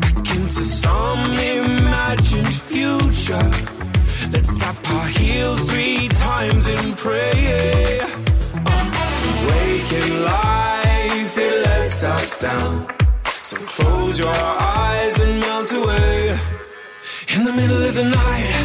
back 0.00 0.26
into 0.34 0.64
some 0.82 1.22
imagined 1.34 2.48
future? 2.48 3.50
Let's 4.32 4.58
tap 4.58 4.90
our 4.90 5.06
heels 5.06 5.60
three 5.70 6.08
times 6.08 6.66
and 6.66 6.96
pray. 6.96 8.01
In 9.92 10.24
life, 10.24 11.36
it 11.36 11.66
lets 11.66 12.02
us 12.02 12.38
down. 12.38 12.86
So 13.42 13.56
close 13.58 14.18
your 14.18 14.34
eyes 14.34 15.20
and 15.20 15.38
melt 15.38 15.70
away 15.72 16.30
in 17.34 17.44
the 17.44 17.52
middle 17.52 17.84
of 17.84 17.94
the 17.94 18.04
night. 18.04 18.61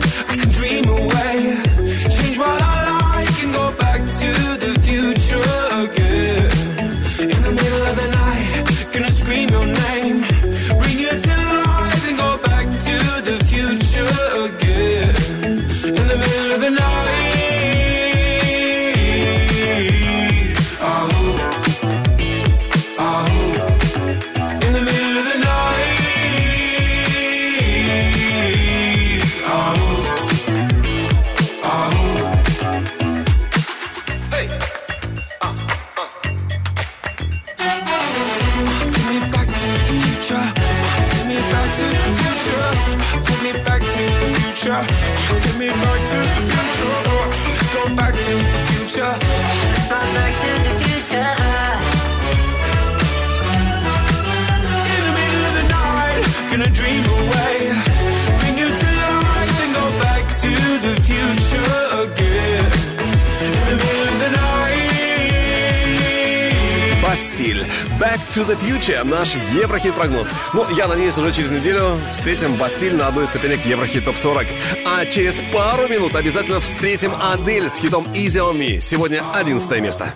Back 68.00 68.20
to 68.36 68.46
the 68.46 68.56
Future, 68.62 69.04
наш 69.04 69.34
Еврохит-прогноз. 69.54 70.30
Ну, 70.54 70.70
я 70.70 70.88
надеюсь, 70.88 71.18
уже 71.18 71.32
через 71.32 71.50
неделю 71.50 72.00
встретим 72.14 72.54
Бастиль 72.56 72.96
на 72.96 73.08
одной 73.08 73.26
из 73.26 73.30
ступенек 73.30 73.66
Еврохит 73.66 74.06
Топ 74.06 74.16
40. 74.16 74.46
А 74.86 75.04
через 75.08 75.42
пару 75.52 75.88
минут 75.88 76.16
обязательно 76.16 76.60
встретим 76.60 77.12
Адель 77.20 77.68
с 77.68 77.80
хитом 77.80 78.06
Easy 78.12 78.40
On 78.40 78.56
Me. 78.56 78.80
Сегодня 78.82 79.24
11 79.34 79.82
место. 79.82 80.14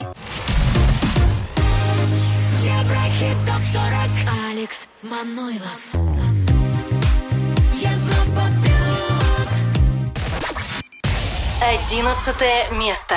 Еврохит 2.59 3.38
Топ 3.47 3.65
40. 3.65 3.84
Алекс 4.51 4.88
Манойлов. 5.01 5.82
Европа 7.73 8.43
плюс. 8.61 9.51
Одиннадцатое 11.63 12.69
место. 12.73 13.15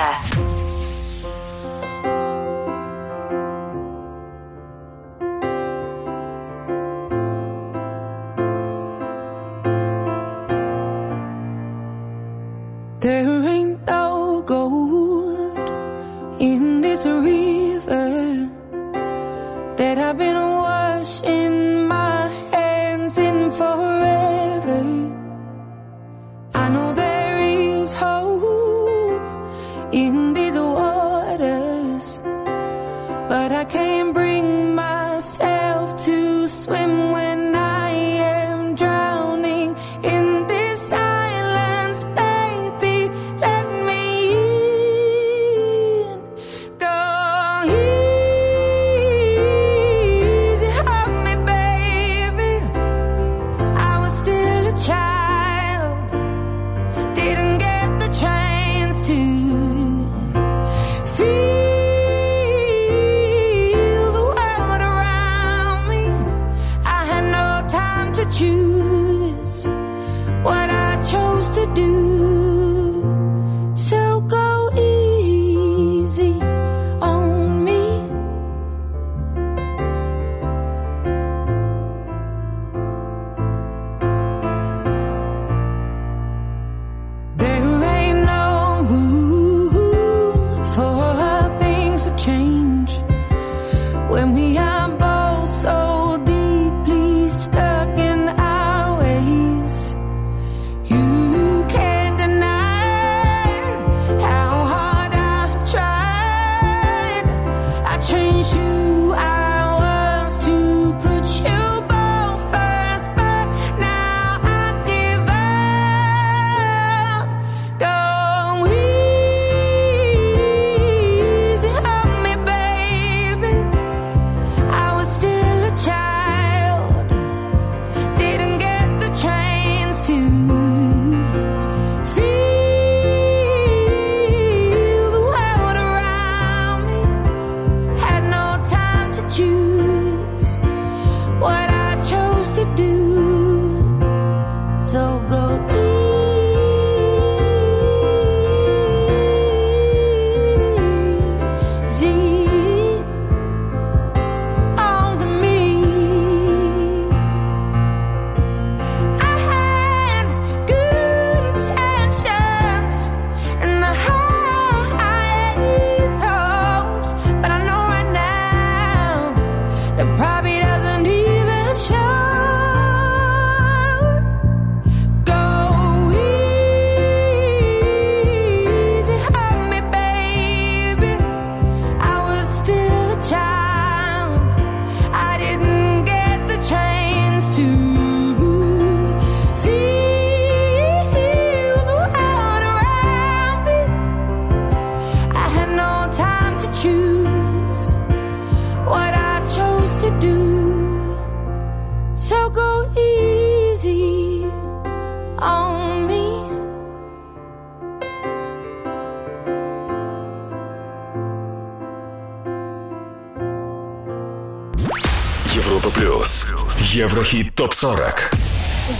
Европа 215.55 215.89
плюс. 215.91 216.47
Еврохит 216.81 217.55
топ 217.55 217.75
40. 217.75 218.33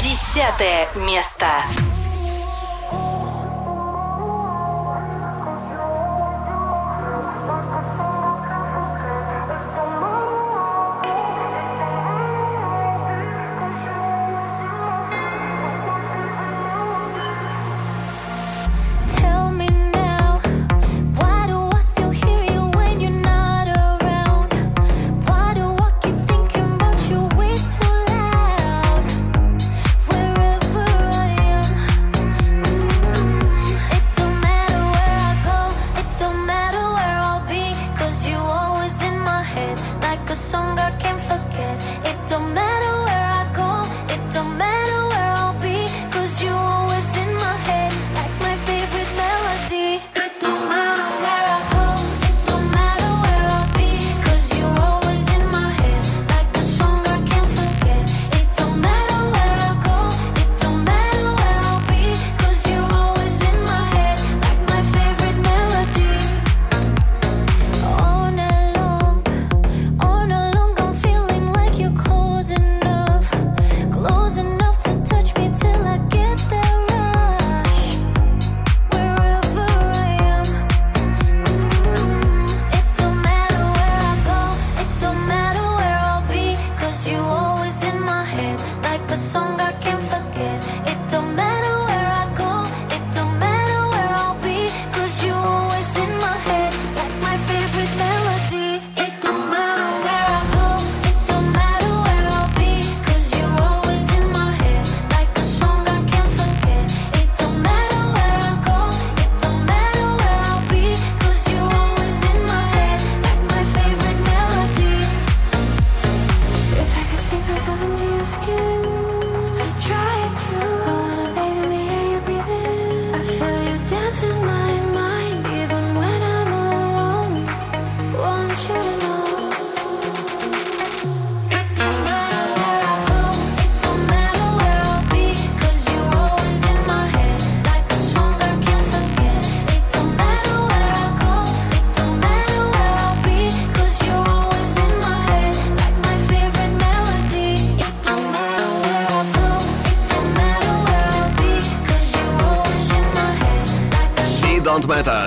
Десятое 0.01 0.89
место. 0.95 1.47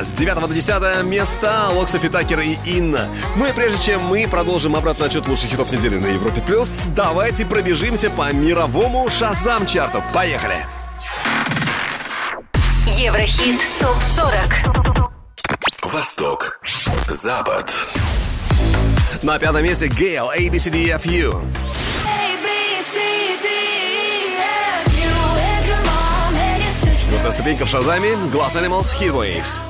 С 0.02 0.12
9 0.12 0.48
до 0.48 0.54
10 0.54 1.04
места 1.06 1.70
Локса 1.70 1.98
Фитакер 1.98 2.40
и 2.42 2.58
Инна. 2.66 3.10
Ну 3.36 3.48
и 3.48 3.52
прежде 3.52 3.84
чем 3.84 4.04
мы 4.04 4.28
продолжим 4.28 4.76
обратный 4.76 5.08
отчет 5.08 5.28
лучших 5.28 5.50
хитов 5.50 5.72
недели 5.72 5.98
на 5.98 6.06
Европе+, 6.06 6.40
плюс, 6.42 6.86
давайте 6.96 7.46
пробежимся 7.46 8.12
по 8.12 8.32
мировому 8.32 9.10
Шазам-чарту. 9.10 10.04
Поехали! 10.14 10.66
Еврохит 12.86 13.60
ТОП-40 13.80 15.12
Восток. 15.92 16.60
Запад. 17.10 17.74
На 19.24 19.40
пятом 19.40 19.64
месте 19.64 19.88
Гейл 19.88 20.30
ABCDFU 20.30 21.42
Четвертая 27.08 27.32
ступенька 27.32 27.66
в 27.66 27.70
Шазаме 27.70 28.12
Glass 28.34 28.56
Animals 28.56 28.94
Heatwaves. 29.00 29.62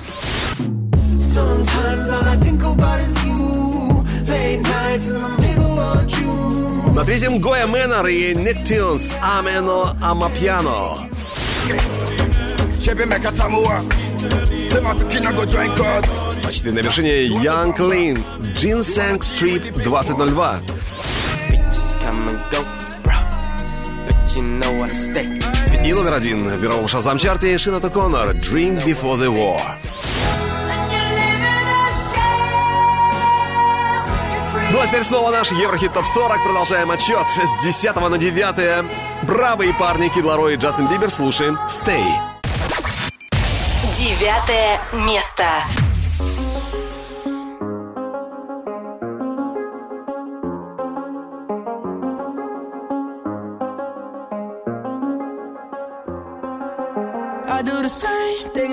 На 6.97 7.05
третьем 7.05 7.39
Гоя 7.39 7.67
Мэннер 7.67 8.07
и 8.07 8.33
Нептюнс 8.33 9.13
Амено 9.21 9.95
Амапьяно. 10.01 10.97
Почти 16.41 16.71
на 16.71 16.79
вершине 16.79 17.27
Young 17.27 17.77
Clean 17.77 18.23
Ginseng 18.55 19.19
Street 19.19 19.83
2002. 19.83 20.59
И 25.85 25.93
номер 25.93 26.15
один 26.15 26.43
в 26.43 26.61
мировом 26.61 26.87
шазам-чарте 26.87 27.57
Шината 27.59 27.89
Коннор 27.89 28.31
«Drink 28.31 28.83
Before 28.83 29.17
the 29.17 29.27
War». 29.27 29.61
Ну 34.77 34.83
а 34.83 34.85
теперь 34.85 35.03
снова 35.03 35.31
наш 35.31 35.51
Еврохит 35.51 35.93
Топ 35.93 36.05
40. 36.05 36.43
Продолжаем 36.43 36.91
отчет 36.91 37.25
с 37.35 37.63
10 37.63 37.95
на 37.95 38.15
9. 38.19 38.85
Бравые 39.23 39.73
парни 39.73 40.07
Кид 40.07 40.23
Ларой 40.23 40.53
и 40.53 40.57
Джастин 40.57 40.85
Бибер. 40.85 41.09
Слушаем 41.09 41.57
«Stay». 41.67 42.05
Девятое 43.97 44.79
место. 44.93 45.45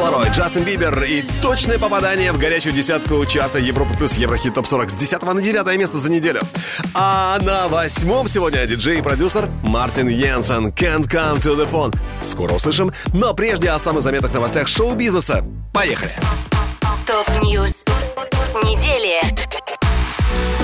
Ларой, 0.00 0.30
Джастин 0.30 0.64
Бибер 0.64 1.02
и 1.02 1.22
точное 1.42 1.78
попадание 1.78 2.32
в 2.32 2.38
горячую 2.38 2.74
десятку 2.74 3.24
чарта 3.26 3.58
Европа 3.58 3.92
плюс 3.92 4.14
Еврохит 4.14 4.54
Топ 4.54 4.66
40 4.66 4.90
с 4.90 4.94
10 4.94 5.22
на 5.22 5.42
9 5.42 5.78
место 5.78 5.98
за 5.98 6.10
неделю. 6.10 6.40
А 6.94 7.38
на 7.42 7.68
восьмом 7.68 8.26
сегодня 8.26 8.66
диджей 8.66 9.00
и 9.00 9.02
продюсер 9.02 9.50
Мартин 9.62 10.08
Йенсен 10.08 10.68
Can't 10.68 11.06
Come 11.06 11.36
to 11.36 11.54
the 11.54 11.70
Phone. 11.70 11.94
Скоро 12.22 12.54
услышим, 12.54 12.92
но 13.12 13.34
прежде 13.34 13.68
о 13.68 13.78
самых 13.78 14.02
заметных 14.02 14.32
новостях 14.32 14.68
шоу-бизнеса. 14.68 15.44
Поехали! 15.74 16.12
Top 17.06 17.39
news 17.39 17.84
недели. 18.64 19.29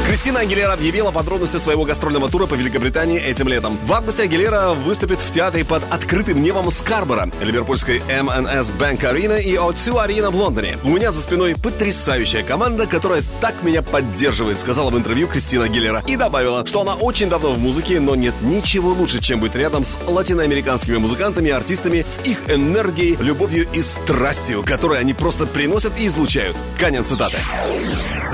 Кристина 0.07 0.39
Агилера 0.39 0.73
объявила 0.73 1.11
подробности 1.11 1.57
своего 1.57 1.85
гастрольного 1.85 2.29
тура 2.29 2.47
по 2.47 2.55
Великобритании 2.55 3.21
этим 3.21 3.49
летом. 3.49 3.77
В 3.87 3.93
августе 3.93 4.23
Агилера 4.23 4.71
выступит 4.71 5.19
в 5.21 5.33
театре 5.33 5.65
под 5.65 5.83
открытым 5.91 6.41
небом 6.41 6.71
Скарборо, 6.71 7.29
ливерпульской 7.43 7.99
M&S 7.99 8.71
Bank 8.71 9.01
Arena 9.01 9.43
и 9.43 9.55
O2 9.57 10.07
Arena 10.07 10.31
в 10.31 10.37
Лондоне. 10.37 10.79
У 10.85 10.91
меня 10.91 11.11
за 11.11 11.21
спиной 11.23 11.57
потрясающая 11.61 12.45
команда, 12.45 12.87
которая 12.87 13.25
так 13.41 13.65
меня 13.65 13.83
поддерживает, 13.83 14.61
сказала 14.61 14.91
в 14.91 14.97
интервью 14.97 15.27
Кристина 15.27 15.65
Агилера. 15.65 16.05
И 16.07 16.17
добавила, 16.17 16.65
что 16.65 16.83
она 16.83 16.95
очень 16.95 17.29
давно 17.29 17.51
в 17.51 17.59
музыке, 17.59 17.99
но 17.99 18.15
нет 18.15 18.35
ничего 18.43 18.91
лучше, 18.91 19.21
чем 19.21 19.41
быть 19.41 19.57
рядом 19.57 19.85
с 19.85 19.99
латиноамериканскими 20.07 20.99
музыкантами 20.99 21.49
и 21.49 21.51
артистами, 21.53 22.05
с 22.07 22.21
их 22.25 22.49
энергией, 22.49 23.17
любовью 23.21 23.67
и 23.73 23.83
страстью, 23.83 24.63
которые 24.65 25.01
они 25.01 25.15
просто 25.15 25.47
приносят 25.47 25.99
и 25.99 26.07
излучают. 26.07 26.57
Конец 26.79 27.07
цитаты. 27.07 27.39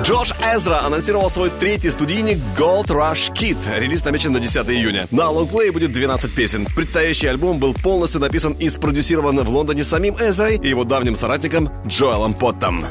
Джош 0.03 0.32
Эзра 0.43 0.85
анонсировал 0.85 1.31
свой 1.31 1.49
третий 1.49 1.72
студийник 1.81 2.39
Gold 2.59 2.86
Rush 2.86 3.32
Kid. 3.32 3.57
Релиз 3.78 4.05
намечен 4.05 4.32
на 4.32 4.40
10 4.40 4.69
июня. 4.69 5.07
На 5.11 5.31
лонгплее 5.31 5.73
будет 5.73 5.93
12 5.93 6.35
песен. 6.35 6.66
Предстоящий 6.77 7.27
альбом 7.27 7.59
был 7.59 7.74
полностью 7.74 8.20
написан 8.20 8.53
и 8.53 8.69
спродюсирован 8.69 9.40
в 9.40 9.49
Лондоне 9.49 9.85
самим 9.85 10.16
Эзрой 10.16 10.57
и 10.57 10.69
его 10.69 10.85
давним 10.85 11.16
соратником 11.16 11.70
Джоэлом 11.86 12.35
Поттом. 12.35 12.82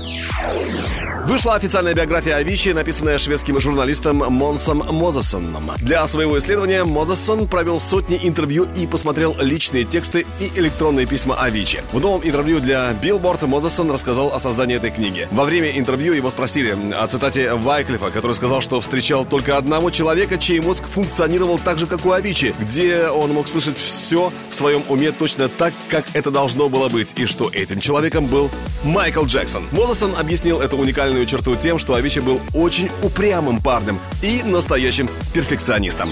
Вышла 1.32 1.56
официальная 1.56 1.94
биография 1.94 2.36
Авичи, 2.36 2.74
написанная 2.74 3.18
шведским 3.18 3.58
журналистом 3.58 4.18
Монсом 4.18 4.80
Мозесоном. 4.80 5.72
Для 5.78 6.06
своего 6.06 6.38
исследования 6.38 6.84
Мозесон 6.84 7.48
провел 7.48 7.80
сотни 7.80 8.20
интервью 8.22 8.68
и 8.76 8.86
посмотрел 8.86 9.34
личные 9.40 9.86
тексты 9.86 10.26
и 10.42 10.52
электронные 10.60 11.06
письма 11.06 11.42
Авичи. 11.42 11.80
В 11.94 12.02
новом 12.02 12.20
интервью 12.28 12.60
для 12.60 12.92
Billboard 13.02 13.48
Мозесон 13.48 13.90
рассказал 13.92 14.34
о 14.34 14.42
создании 14.42 14.76
этой 14.76 14.92
книги. 14.92 15.30
Во 15.32 15.46
время 15.46 15.72
интервью 15.80 16.12
его 16.12 16.30
спросили 16.32 16.78
о 16.94 17.08
цитате 17.08 17.54
Вайклифа, 17.54 18.12
который 18.12 18.34
сказал, 18.34 18.60
что 18.60 18.82
встречал 18.82 19.24
только 19.24 19.56
одного 19.56 19.90
человека, 19.90 20.38
чей 20.38 20.60
мозг 20.60 20.84
функционировал 20.86 21.60
так 21.60 21.80
же, 21.80 21.88
как 21.88 22.06
у 22.06 22.12
Авичи, 22.12 22.54
где 22.60 23.08
он 23.08 23.32
мог 23.32 23.48
слышать 23.48 23.78
все 23.78 24.34
в 24.50 24.54
своем 24.56 24.84
уме 24.90 25.14
точно 25.14 25.48
так, 25.48 25.74
как 25.88 26.04
это 26.12 26.30
должно 26.30 26.68
было 26.68 26.90
быть, 26.90 27.14
и 27.16 27.26
что 27.26 27.50
этим 27.54 27.80
человеком 27.80 28.26
был 28.26 28.52
Майкл 28.84 29.24
Джексон. 29.24 29.64
Мозесон 29.72 30.14
объяснил 30.20 30.60
эту 30.60 30.76
уникальную 30.76 31.21
черту 31.26 31.56
тем, 31.56 31.80
что 31.80 31.96
Авичи 31.96 32.20
был 32.20 32.40
очень 32.54 32.90
упрямым 33.02 33.62
парнем 33.62 34.00
и 34.22 34.42
настоящим 34.44 35.10
перфекционистом. 35.34 36.10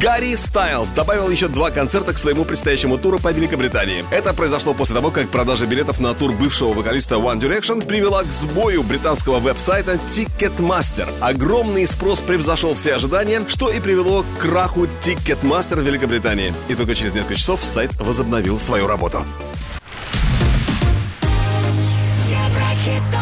Гарри 0.00 0.34
Стайлз 0.34 0.90
добавил 0.90 1.28
еще 1.30 1.46
два 1.46 1.70
концерта 1.70 2.12
к 2.12 2.18
своему 2.18 2.44
предстоящему 2.44 2.98
туру 2.98 3.20
по 3.20 3.30
Великобритании. 3.30 4.04
Это 4.10 4.34
произошло 4.34 4.74
после 4.74 4.96
того, 4.96 5.12
как 5.12 5.28
продажа 5.28 5.66
билетов 5.66 6.00
на 6.00 6.12
тур 6.14 6.32
бывшего 6.32 6.72
вокалиста 6.72 7.16
One 7.16 7.38
Direction 7.40 7.84
привела 7.86 8.24
к 8.24 8.26
сбою 8.26 8.82
британского 8.82 9.38
веб-сайта 9.38 10.00
Ticketmaster. 10.08 11.08
Огромный 11.20 11.86
спрос 11.86 12.18
превзошел 12.18 12.74
все 12.74 12.94
ожидания, 12.94 13.44
что 13.48 13.70
и 13.70 13.78
привело 13.78 14.24
к 14.24 14.42
краху 14.42 14.88
Ticketmaster 15.02 15.76
в 15.76 15.86
Великобритании. 15.86 16.52
И 16.68 16.74
только 16.74 16.96
через 16.96 17.14
несколько 17.14 17.36
часов 17.36 17.62
сайт 17.62 17.92
возобновил 18.00 18.58
свою 18.58 18.88
работу. 18.88 19.24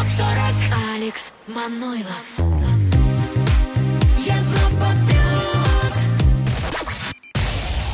ТОП-40 0.00 0.94
Алекс 0.94 1.32
Манойлов 1.48 2.26
Европа 4.18 4.88
плюс 5.06 5.96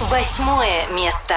Восьмое 0.09 0.87
место. 0.95 1.35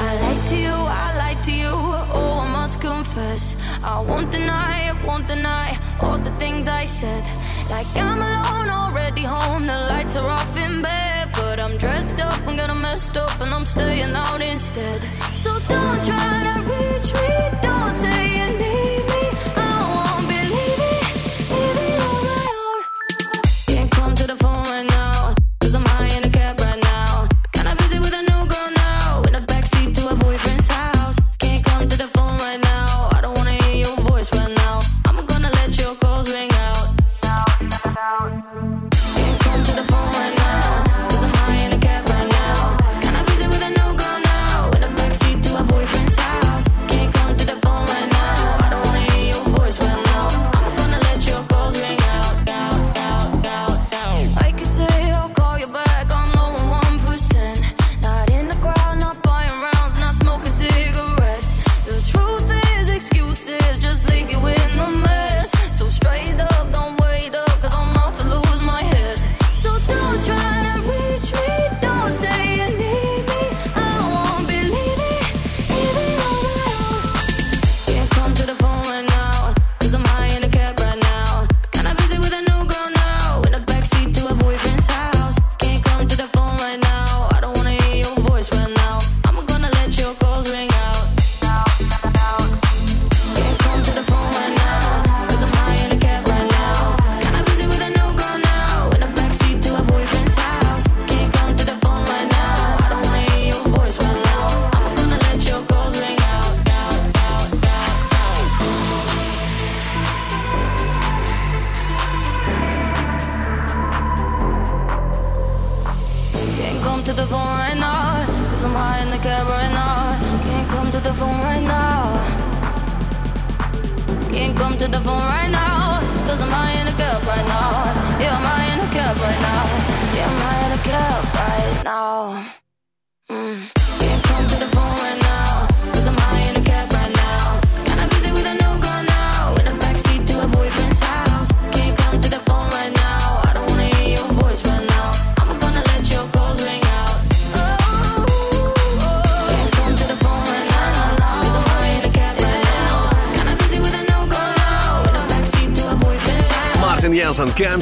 I 0.00 0.14
lied 0.14 0.48
to 0.48 0.56
you, 0.56 0.72
I 0.72 1.16
lied 1.18 1.44
to 1.44 1.52
you. 1.52 1.72
Oh, 2.14 2.40
I 2.40 2.48
must 2.52 2.80
confess. 2.80 3.56
I 3.82 3.98
won't 4.00 4.30
deny, 4.30 4.90
I 4.90 5.04
won't 5.04 5.26
deny 5.26 5.76
all 6.00 6.18
the 6.18 6.30
things 6.38 6.68
I 6.68 6.86
said. 6.86 7.24
Like 7.68 7.86
I'm 7.96 8.22
alone, 8.22 8.70
already 8.70 9.22
home. 9.22 9.66
The 9.66 9.78
lights 9.90 10.16
are 10.16 10.28
off 10.28 10.56
in 10.56 10.82
bed, 10.82 11.21
but 11.55 11.59
I'm 11.59 11.77
dressed 11.77 12.19
up, 12.19 12.47
I'm 12.47 12.55
gonna 12.55 12.73
messed 12.73 13.15
up, 13.15 13.39
and 13.39 13.53
I'm 13.53 13.67
staying 13.67 14.15
out 14.15 14.41
instead. 14.41 15.01
So 15.35 15.51
don't 15.69 15.99
try 16.07 16.33
to 16.47 16.55
reach 16.71 17.13
me, 17.13 17.29
don't 17.61 17.91
say 17.91 18.21
you 18.39 18.57
need 18.57 18.82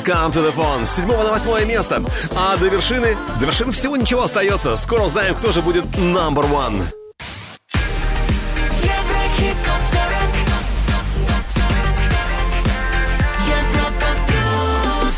«Can't 0.01 0.31
Come 0.31 0.31
to 0.31 0.41
the 0.41 0.55
Phone» 0.55 0.85
с 0.85 0.95
7 0.95 1.07
на 1.07 1.31
8 1.31 1.67
место. 1.67 2.03
А 2.35 2.57
до 2.57 2.67
вершины, 2.67 3.15
до 3.39 3.45
вершины 3.45 3.71
всего 3.71 3.95
ничего 3.95 4.23
остается. 4.23 4.75
Скоро 4.75 5.01
узнаем, 5.03 5.35
кто 5.35 5.51
же 5.51 5.61
будет 5.61 5.83
number 5.97 6.43
one. 6.49 6.83
Еврохит 8.81 9.55
топ 9.65 9.81
40 9.91 10.01
Европа 13.47 14.07
плюс 14.27 15.15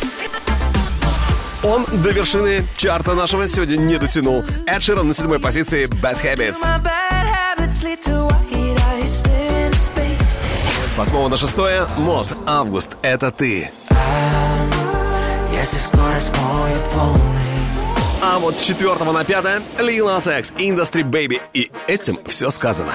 Он 1.63 1.85
до 2.01 2.09
вершины 2.11 2.65
чарта 2.75 3.13
нашего 3.13 3.47
сегодня 3.47 3.77
не 3.77 3.97
дотянул. 3.97 4.43
Эд 4.65 4.83
Ширан 4.83 5.07
на 5.07 5.13
седьмой 5.13 5.39
позиции 5.39 5.87
«Bad 5.87 6.21
Habits». 6.21 6.57
С 10.91 10.97
8 10.97 11.27
на 11.27 11.37
6 11.37 11.57
Мод 11.97 12.27
«Август. 12.45 12.97
Это 13.01 13.31
ты». 13.31 13.71
А 18.21 18.39
вот 18.39 18.57
с 18.57 18.63
4 18.63 19.11
на 19.11 19.23
5 19.23 19.45
Lil 19.79 20.05
Nas 20.05 20.39
X 20.39 20.53
«Industry 20.57 21.03
Baby». 21.03 21.41
И 21.53 21.71
этим 21.87 22.17
все 22.25 22.49
сказано. 22.49 22.91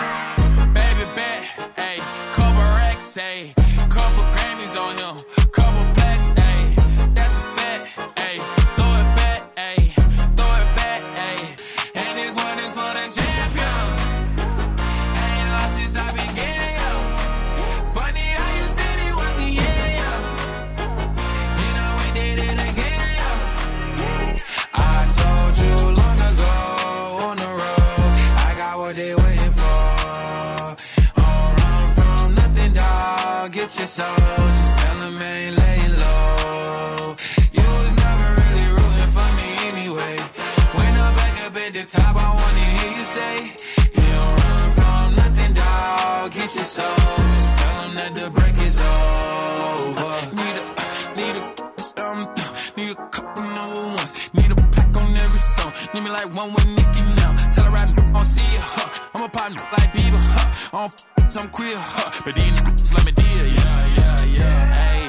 One 56.38 56.52
with 56.54 56.66
Nicki 56.76 57.02
now. 57.18 57.32
Tell 57.52 57.64
her 57.64 57.76
I 57.76 57.84
don't 57.86 58.24
see 58.24 58.48
it, 58.56 58.62
huh? 58.62 59.10
I'm 59.14 59.22
a 59.24 59.28
partner 59.28 59.62
like 59.74 59.90
Bieber, 59.92 60.22
huh? 60.34 60.76
I 60.76 60.76
don't 60.82 60.94
f- 60.94 61.32
some 61.32 61.48
queer, 61.48 61.76
huh? 61.76 62.22
But 62.24 62.34
these 62.36 62.54
niggas 62.54 62.94
let 62.94 63.04
me 63.06 63.12
deal, 63.12 63.46
yeah, 63.58 63.78
yeah, 63.98 64.24
yeah. 64.38 64.60
Hey, 64.78 65.02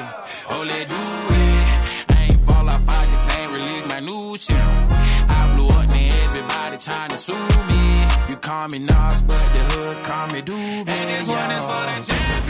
oh, 0.50 0.62
let 0.70 0.84
do 0.94 1.02
it. 1.42 2.16
I 2.16 2.18
ain't 2.26 2.40
fall 2.40 2.68
off, 2.68 2.88
I 2.88 3.04
just 3.12 3.30
ain't 3.38 3.52
release 3.52 3.86
my 3.88 4.00
new 4.00 4.36
shit. 4.36 4.56
I 5.38 5.40
blew 5.54 5.68
up, 5.68 5.86
and 6.00 6.12
everybody 6.24 6.76
trying 6.78 7.10
to 7.10 7.18
sue 7.18 7.46
me. 7.70 7.82
You 8.30 8.36
call 8.36 8.66
me 8.68 8.78
Nas, 8.80 9.22
but 9.22 9.46
the 9.54 9.62
hood 9.70 10.04
call 10.04 10.26
me 10.34 10.40
Doobie. 10.42 10.88
And 10.96 11.06
this 11.14 11.28
one 11.28 11.50
is 11.58 11.64
for 11.70 11.82
the 11.90 11.96
champion. 12.08 12.49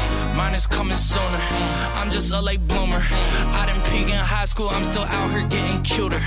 mine 0.41 0.55
is 0.55 0.67
coming 0.67 0.97
sooner. 1.13 1.41
I'm 1.99 2.09
just 2.09 2.33
a 2.33 2.41
late 2.49 2.63
bloomer. 2.71 3.01
I 3.59 3.61
didn't 3.67 3.85
peak 3.91 4.07
in 4.15 4.21
high 4.35 4.49
school, 4.53 4.69
I'm 4.75 4.85
still 4.91 5.07
out 5.17 5.27
here 5.33 5.45
getting 5.55 5.81
cuter. 5.83 6.21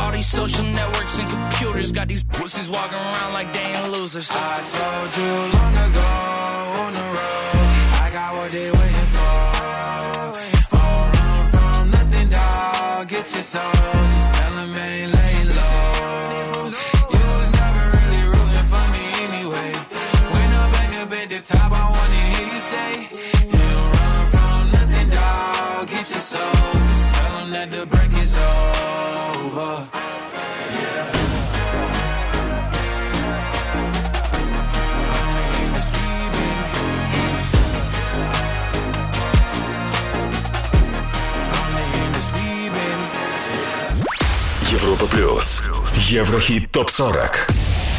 All 0.00 0.12
these 0.12 0.30
social 0.40 0.66
networks 0.78 1.14
and 1.20 1.28
computers 1.36 1.90
got 1.98 2.06
these 2.12 2.24
pussies 2.36 2.68
walking 2.76 3.02
around 3.10 3.32
like 3.38 3.48
they 3.54 3.66
ain't 3.76 3.90
losers. 3.96 4.28
I 4.30 4.56
told 4.76 5.10
you 5.18 5.32
long 5.56 5.74
ago 5.86 6.10
on 6.82 6.90
the 6.98 7.06
road, 7.16 7.68
I 8.04 8.06
got 8.18 8.30
what 8.36 8.50
they 8.56 8.68
waiting 8.78 9.10
for. 9.16 9.36
Don't 10.74 11.08
run 11.16 11.42
from 11.52 11.82
nothing, 11.96 12.28
dog. 12.36 13.08
Get 13.14 13.26
your 13.34 13.46
soul. 13.52 13.72
Just 14.16 14.30
tell 14.36 14.52
them 14.58 14.70
ain't 14.86 15.10
laying 15.16 15.50
low. 15.58 16.72
You 17.16 17.24
was 17.38 17.50
never 17.60 17.84
really 17.96 18.22
rooting 18.32 18.66
for 18.72 18.84
me 18.94 19.04
anyway. 19.26 19.70
When 20.34 20.48
I'm 20.60 20.68
back 20.76 20.92
up 21.02 21.12
at 21.20 21.26
the 21.32 21.40
top, 21.52 21.72
I 21.72 21.84
wanna 21.96 22.13
Европа 44.83 45.05
плюс. 45.07 45.63
Еврохит 45.95 46.71
топ 46.71 46.89
40. 46.89 47.47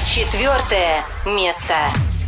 Четвертое 0.04 1.02
место. 1.26 1.74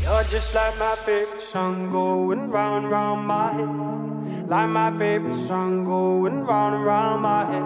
You're 0.02 0.24
just 0.24 0.52
like 0.54 0.76
my 0.78 0.96
favorite 1.06 1.40
song 1.40 1.90
going 1.92 2.50
round 2.50 2.90
round 2.90 3.26
my 3.26 3.52
head. 3.52 4.48
Like 4.48 4.68
my 4.68 4.90
favorite 4.98 5.36
song 5.46 5.84
going 5.84 6.44
round 6.44 6.74
and 6.74 6.84
round 6.84 7.22
my 7.22 7.44
head. 7.46 7.62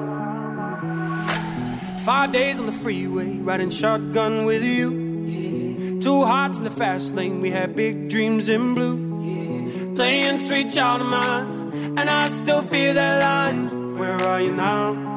Five 2.05 2.33
days 2.33 2.61
on 2.61 2.67
the 2.67 2.73
freeway, 2.73 3.39
riding 3.39 3.71
shotgun 3.71 4.45
with 4.45 4.63
you. 4.63 5.99
Two 6.01 6.25
hearts 6.25 6.59
in 6.59 6.65
the 6.65 6.71
fast 6.71 7.15
lane, 7.15 7.41
we 7.41 7.51
had 7.51 7.75
big 7.75 8.09
dreams 8.09 8.49
in 8.49 8.75
blue. 8.75 9.95
Playing 9.95 10.39
sweet 10.39 10.73
child 10.73 11.01
of 11.01 11.09
mine, 11.09 11.73
and 11.99 12.11
I 12.11 12.29
still 12.29 12.63
feel 12.63 12.93
that 12.95 13.23
line. 13.23 13.99
Where 13.99 14.23
are 14.25 14.41
you 14.41 14.53
now? 14.53 15.17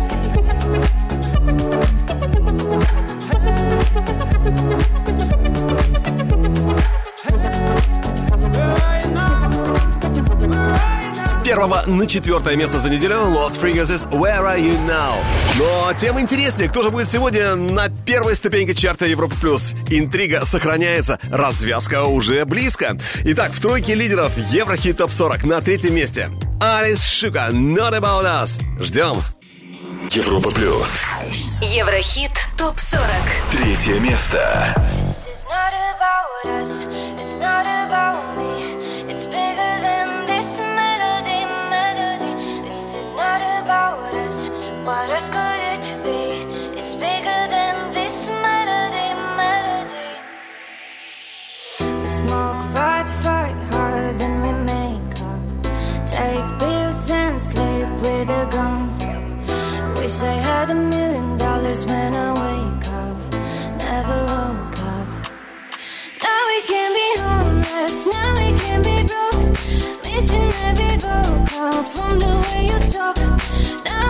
первого 11.51 11.83
на 11.85 12.07
четвертое 12.07 12.55
место 12.55 12.77
за 12.77 12.89
неделю 12.89 13.15
Lost 13.15 13.59
Frequencies 13.61 14.09
Where 14.09 14.41
Are 14.41 14.57
You 14.57 14.79
Now? 14.87 15.15
Но 15.59 15.91
тем 15.95 16.17
интереснее, 16.17 16.69
кто 16.69 16.81
же 16.81 16.91
будет 16.91 17.09
сегодня 17.09 17.55
на 17.55 17.89
первой 17.89 18.37
ступеньке 18.37 18.73
чарта 18.73 19.05
Европа 19.05 19.35
Плюс. 19.35 19.73
Интрига 19.89 20.45
сохраняется, 20.45 21.19
развязка 21.29 22.05
уже 22.05 22.45
близко. 22.45 22.97
Итак, 23.25 23.51
в 23.51 23.59
тройке 23.59 23.95
лидеров 23.95 24.31
Еврохит 24.37 24.99
Топ 24.99 25.11
40 25.11 25.43
на 25.43 25.59
третьем 25.59 25.93
месте. 25.93 26.29
Алис 26.61 27.05
Шука, 27.05 27.49
Not 27.51 27.99
About 27.99 28.23
Us. 28.23 28.61
Ждем. 28.81 29.17
Европа 30.11 30.51
плюс. 30.51 31.03
Еврохит 31.61 32.31
ТОП-40 32.57 33.01
Третье 33.51 33.99
место. 33.99 34.73
It's 35.27 35.43
not 35.49 35.73
about 35.97 36.61
us, 36.61 36.90
What 44.83 45.11
else 45.11 45.29
could 45.29 45.61
it 45.75 46.03
be? 46.03 46.41
It's 46.75 46.95
bigger 46.95 47.41
than 47.53 47.93
this 47.93 48.27
melody, 48.27 49.13
melody. 49.37 50.09
We 52.01 52.09
smoke 52.09 52.73
fight 53.21 53.55
we 54.41 54.51
make 54.73 55.21
up. 55.21 55.41
Take 56.07 56.47
pills 56.57 57.11
and 57.11 57.39
sleep 57.39 57.89
with 58.01 58.29
a 58.29 58.47
gun. 58.49 58.89
Wish 59.97 60.19
I 60.23 60.33
had 60.49 60.71
a 60.71 60.75
million 60.75 61.37
dollars 61.37 61.85
when 61.85 62.15
I 62.15 62.29
wake 62.41 62.87
up. 63.01 63.17
Never 63.77 64.19
woke 64.33 64.79
up. 64.97 65.09
Now 66.23 66.41
we 66.49 66.59
can 66.71 66.89
be 66.99 67.09
homeless, 67.21 68.07
now 68.07 68.33
we 68.33 68.49
can 68.63 68.81
be 68.81 68.97
broke. 69.11 69.45
Missing 70.03 70.51
every 70.65 70.97
vocal 70.97 71.83
from 71.93 72.17
the 72.17 72.33
way 72.47 72.65
you 72.65 72.79
talk. 72.91 73.17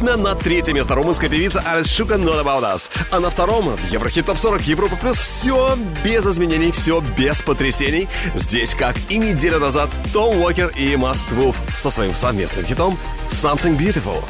точно 0.00 0.16
на 0.16 0.34
третье 0.34 0.72
место 0.72 0.94
румынская 0.94 1.28
певица 1.28 1.60
Алис 1.60 1.86
Шука 1.86 2.14
Not 2.14 2.42
About 2.42 2.62
Us. 2.62 2.90
А 3.10 3.20
на 3.20 3.28
втором 3.28 3.76
Еврохит 3.90 4.26
Топ 4.26 4.38
40 4.38 4.62
Европа 4.62 4.96
Плюс 4.96 5.18
все 5.18 5.76
без 6.02 6.26
изменений, 6.26 6.72
все 6.72 7.02
без 7.18 7.42
потрясений. 7.42 8.08
Здесь, 8.34 8.74
как 8.74 8.96
и 9.10 9.18
неделю 9.18 9.58
назад, 9.58 9.90
Том 10.12 10.38
Уокер 10.40 10.68
и 10.68 10.96
Маск 10.96 11.24
Вулф 11.32 11.60
со 11.74 11.90
своим 11.90 12.14
совместным 12.14 12.64
хитом 12.64 12.98
Something 13.28 13.76
Beautiful. 13.76 14.24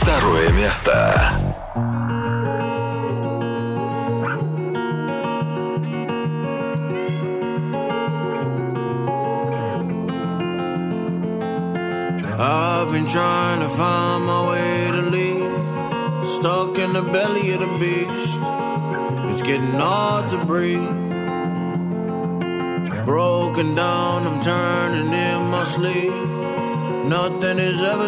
Второе 0.00 0.50
место. 0.50 1.43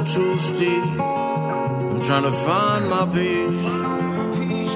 Too 0.06 0.38
steep. 0.38 1.00
I'm 1.00 2.00
trying 2.00 2.22
to 2.22 2.32
find 2.32 2.88
my 2.88 3.04
peace. 3.12 3.86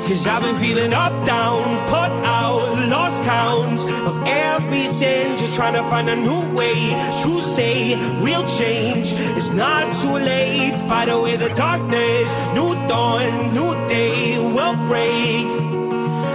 Cause 0.09 0.27
I've 0.27 0.43
been 0.43 0.57
feeling 0.57 0.93
up, 0.93 1.25
down, 1.25 1.87
put 1.87 2.11
out, 2.27 2.89
lost 2.89 3.23
count 3.23 3.81
of 4.09 4.27
every 4.27 4.87
sin. 4.87 5.37
Just 5.37 5.55
trying 5.55 5.75
to 5.75 5.85
find 5.85 6.09
a 6.09 6.17
new 6.17 6.53
way 6.53 6.75
to 7.23 7.41
say 7.41 7.95
real 8.21 8.43
change. 8.59 9.13
It's 9.39 9.53
not 9.53 9.95
too 10.03 10.19
late. 10.19 10.75
Fight 10.89 11.09
away 11.09 11.37
the 11.37 11.51
darkness. 11.51 12.35
New 12.55 12.75
dawn, 12.89 13.55
new 13.55 13.73
day 13.87 14.39
will 14.39 14.75
break. 14.87 15.47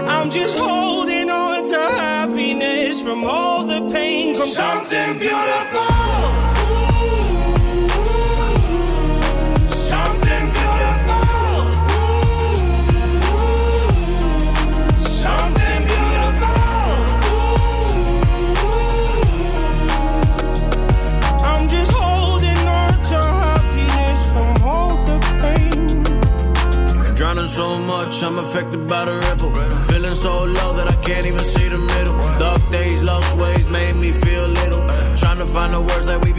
I'm 0.07 0.29
just 0.31 0.57
holding 0.57 1.29
on 1.29 1.65
to 1.65 1.79
happiness 1.79 3.01
from 3.01 3.25
all 3.25 3.65
the 3.65 3.81
pain. 3.93 4.37
From 4.37 4.47
something 4.47 5.19
beautiful. 5.19 5.44
Much, 28.15 28.23
I'm 28.23 28.39
affected 28.39 28.87
by 28.87 29.05
the 29.05 29.15
ripple. 29.27 29.53
Feeling 29.83 30.13
so 30.13 30.37
low 30.37 30.73
that 30.73 30.87
I 30.87 30.95
can't 31.01 31.25
even 31.25 31.43
see 31.43 31.69
the 31.69 31.77
middle. 31.77 32.17
Dark 32.39 32.69
days, 32.69 33.03
lost 33.03 33.37
ways 33.37 33.67
made 33.69 33.95
me 33.97 34.11
feel 34.11 34.47
little. 34.47 34.85
Trying 35.15 35.37
to 35.37 35.45
find 35.45 35.73
the 35.73 35.81
words 35.81 36.07
that 36.07 36.23
we 36.23 36.34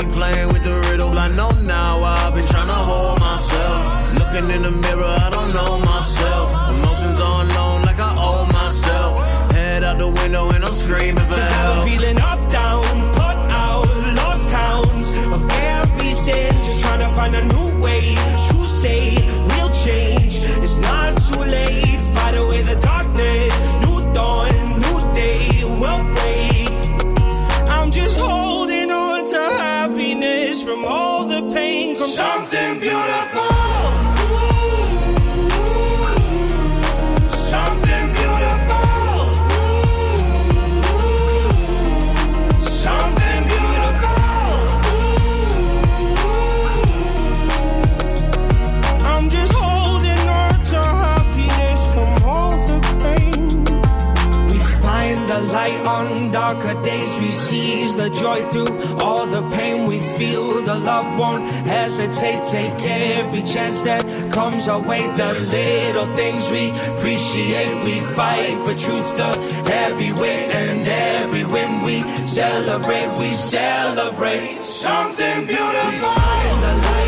love 60.78 61.18
won't 61.18 61.46
hesitate. 61.66 62.42
Take 62.42 62.74
every 62.82 63.42
chance 63.42 63.82
that 63.82 64.04
comes 64.32 64.68
our 64.68 64.80
way. 64.80 65.02
The 65.16 65.32
little 65.50 66.14
things 66.14 66.50
we 66.50 66.70
appreciate. 66.94 67.84
We 67.84 68.00
fight 68.00 68.54
for 68.64 68.74
truth, 68.74 69.08
the 69.16 69.30
heavy 69.70 70.12
weight, 70.20 70.52
and 70.52 70.86
every 70.86 71.44
win 71.44 71.80
we 71.84 72.00
celebrate. 72.24 73.18
We 73.18 73.32
celebrate 73.32 74.64
something 74.64 75.46
beautiful. 75.46 77.05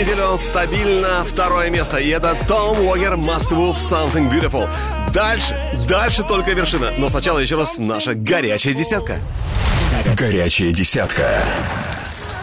Неделю 0.00 0.28
он 0.28 0.38
стабильно 0.38 1.24
второе 1.24 1.68
место. 1.68 1.98
И 1.98 2.08
это 2.08 2.34
Том 2.48 2.78
Уогер 2.86 3.14
Must 3.14 3.50
Move 3.50 3.76
Something 3.76 4.30
Beautiful. 4.30 4.66
Дальше, 5.12 5.58
дальше 5.86 6.22
только 6.22 6.52
вершина. 6.52 6.92
Но 6.96 7.08
сначала 7.10 7.38
еще 7.38 7.56
раз 7.56 7.76
наша 7.76 8.14
горячая 8.14 8.72
десятка. 8.72 9.18
Горячая 10.16 10.72
десятка. 10.72 11.42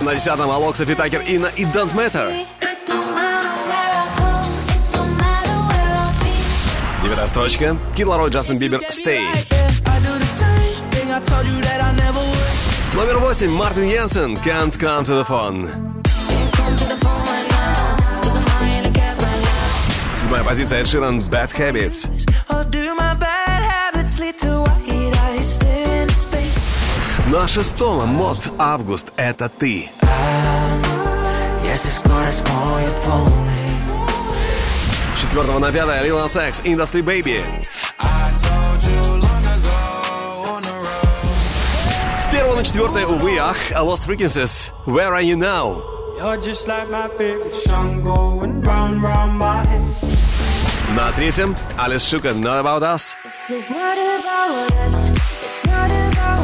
На 0.02 0.14
десятом 0.14 0.52
Алок, 0.52 0.76
Софи 0.76 0.94
Такер, 0.94 1.22
Инна 1.22 1.48
и 1.56 1.64
Don't 1.64 1.96
Matter. 1.96 2.46
Девятая 7.04 7.28
строчка. 7.28 7.76
Кид 7.96 8.06
Ларой, 8.06 8.30
Джастин 8.30 8.60
Бибер, 8.60 8.82
Stay. 8.92 9.26
Номер 12.94 13.18
восемь. 13.18 13.50
Мартин 13.50 13.86
Йенсен, 13.86 14.36
Can't 14.36 14.78
Come 14.78 15.06
to 15.06 15.24
the 15.24 15.28
Phone. 15.28 15.97
Седьмая 20.28 20.44
позиция. 20.44 20.82
Эд 20.82 20.88
Ширан, 20.90 21.20
Bad 21.20 21.56
Habits. 21.58 22.10
На 27.32 27.48
шестом 27.48 28.10
Мод 28.10 28.38
Август. 28.58 29.08
Это 29.16 29.48
ты. 29.48 29.90
Если 31.64 31.90
скорость 31.98 32.44
четвертого 35.18 35.60
на 35.60 35.72
пятое. 35.72 36.04
Lil 36.04 36.22
Nas 36.22 36.50
X, 36.50 36.62
Industry 36.66 37.02
Baby. 37.02 37.42
С 42.18 42.28
первого 42.30 42.56
на 42.58 42.66
четвертое, 42.66 43.06
увы, 43.06 43.38
ах, 43.38 43.56
Lost 43.72 44.06
Frequencies. 44.06 44.74
Where 44.86 45.14
are 45.14 45.22
you 45.22 45.38
now? 45.38 45.82
You're 46.18 46.38
just 46.38 46.68
like 46.68 46.90
my 46.90 47.08
favorite 47.18 47.54
song 47.54 48.02
going 48.04 48.62
round, 48.64 49.04
round 49.04 49.38
my 49.38 49.64
head. 49.64 50.17
На 50.98 51.12
третьем 51.12 51.56
Алис 51.78 52.10
Шука, 52.10 52.30
Not 52.30 52.64
About 52.64 52.82
Us. 52.82 53.16
Not 53.70 54.00
about 54.00 54.68
about 55.70 56.42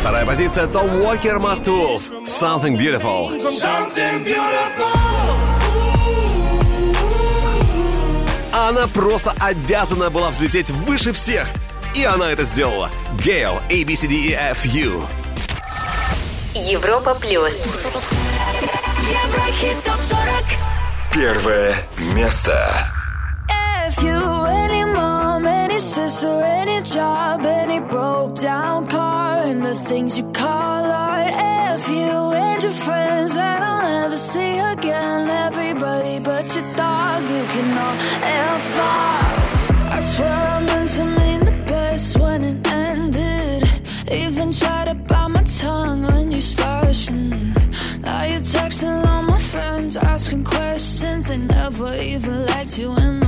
Вторая 0.00 0.26
позиция 0.26 0.66
Том 0.66 1.00
Уокер, 1.00 1.38
Матулов, 1.38 2.02
Something 2.26 2.76
Beautiful. 2.76 3.40
Something 3.50 4.22
beautiful. 4.22 4.84
Она 8.52 8.86
просто 8.88 9.32
обязана 9.40 10.10
была 10.10 10.28
взлететь 10.28 10.68
выше 10.68 11.14
всех. 11.14 11.48
И 11.94 12.04
она 12.04 12.30
это 12.30 12.42
сделала. 12.42 12.90
Гейл, 13.24 13.62
A, 13.70 13.84
B, 13.86 13.96
C, 13.96 14.08
D, 14.08 14.14
E, 14.14 14.34
F, 14.34 14.66
U. 14.66 15.06
Европа 16.52 17.14
плюс. 17.14 17.64
Еврохит 19.10 19.82
топ 19.84 20.02
40. 20.02 20.20
Первое 21.14 21.74
место. 22.12 22.92
If 23.90 24.02
you, 24.02 24.20
any 24.64 24.84
mom, 24.84 25.46
any 25.46 25.78
sister, 25.78 26.28
any 26.28 26.82
job, 26.82 27.46
any 27.46 27.80
broke 27.80 28.34
down 28.34 28.86
car, 28.86 29.38
and 29.38 29.64
the 29.64 29.74
things 29.74 30.18
you 30.18 30.24
call 30.32 30.84
art. 30.84 31.32
If 31.74 31.88
you 31.88 32.12
and 32.44 32.62
your 32.62 32.72
friends 32.72 33.32
that 33.32 33.62
I'll 33.62 33.82
never 33.82 34.18
see 34.18 34.58
again, 34.58 35.30
everybody 35.30 36.18
but 36.18 36.54
your 36.54 36.68
dog, 36.76 37.22
you 37.22 37.44
can 37.52 37.78
all 37.84 37.96
F 38.58 38.78
off. 38.78 39.70
I 39.96 40.00
swear 40.00 40.36
I 40.54 40.60
meant 40.66 40.90
to 40.90 41.04
mean 41.06 41.40
the 41.46 41.56
best 41.66 42.18
when 42.18 42.44
it 42.44 42.68
ended. 42.70 43.64
Even 44.12 44.52
tried 44.52 44.88
to 44.88 44.96
bite 44.96 45.28
my 45.28 45.42
tongue 45.44 46.02
when 46.02 46.30
you 46.30 46.42
mm. 46.42 48.02
Now 48.02 48.24
you're 48.24 48.40
texting 48.40 49.06
all 49.06 49.22
my 49.22 49.38
friends, 49.38 49.96
asking 49.96 50.44
questions. 50.44 51.28
They 51.28 51.38
never 51.38 51.94
even 51.94 52.44
liked 52.44 52.78
you 52.78 52.94
in 52.96 53.20
the 53.20 53.27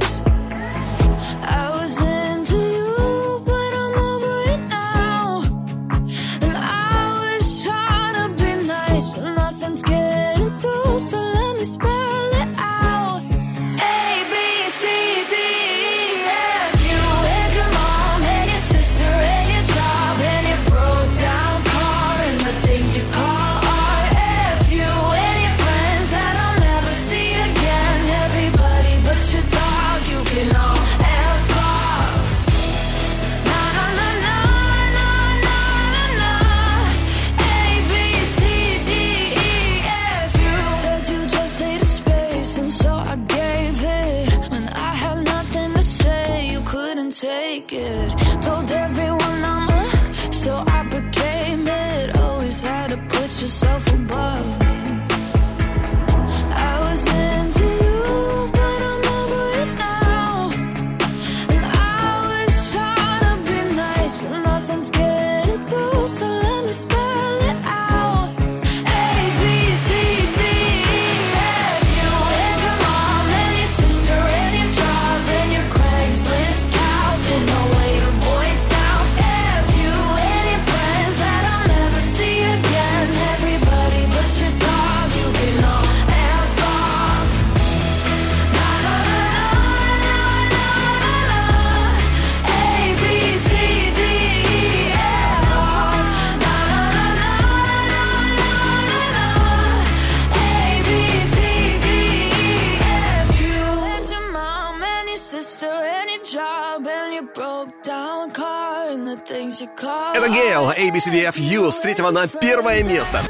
Это 109.61 110.27
Гейл, 110.29 110.71
ABCDFU 110.71 111.71
с 111.71 111.79
третьего 111.79 112.09
на 112.09 112.27
первое 112.27 112.83
место. 112.83 113.21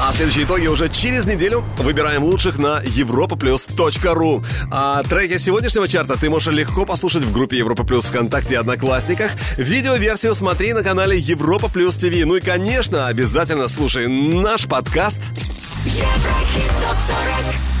А 0.00 0.12
следующие 0.12 0.44
итоги 0.44 0.66
уже 0.66 0.90
через 0.90 1.24
неделю 1.24 1.64
выбираем 1.78 2.24
лучших 2.24 2.58
на 2.58 2.82
europaplus.ru. 2.82 4.44
А 4.70 5.02
треки 5.04 5.38
сегодняшнего 5.38 5.88
чарта 5.88 6.18
ты 6.18 6.28
можешь 6.28 6.52
легко 6.52 6.84
послушать 6.84 7.24
в 7.24 7.32
группе 7.32 7.56
Европа 7.56 7.84
Плюс 7.84 8.04
ВКонтакте 8.04 8.54
и 8.54 8.58
Одноклассниках. 8.58 9.30
Видеоверсию 9.56 10.34
смотри 10.34 10.74
на 10.74 10.82
канале 10.82 11.16
Европа 11.16 11.68
Плюс 11.68 11.96
ТВ. 11.96 12.24
Ну 12.26 12.36
и, 12.36 12.40
конечно, 12.40 13.06
обязательно 13.06 13.66
слушай 13.66 14.06
наш 14.06 14.66
подкаст 14.66 15.20
Еврохит 15.86 16.70
топ 16.82 16.96
40 16.98 17.77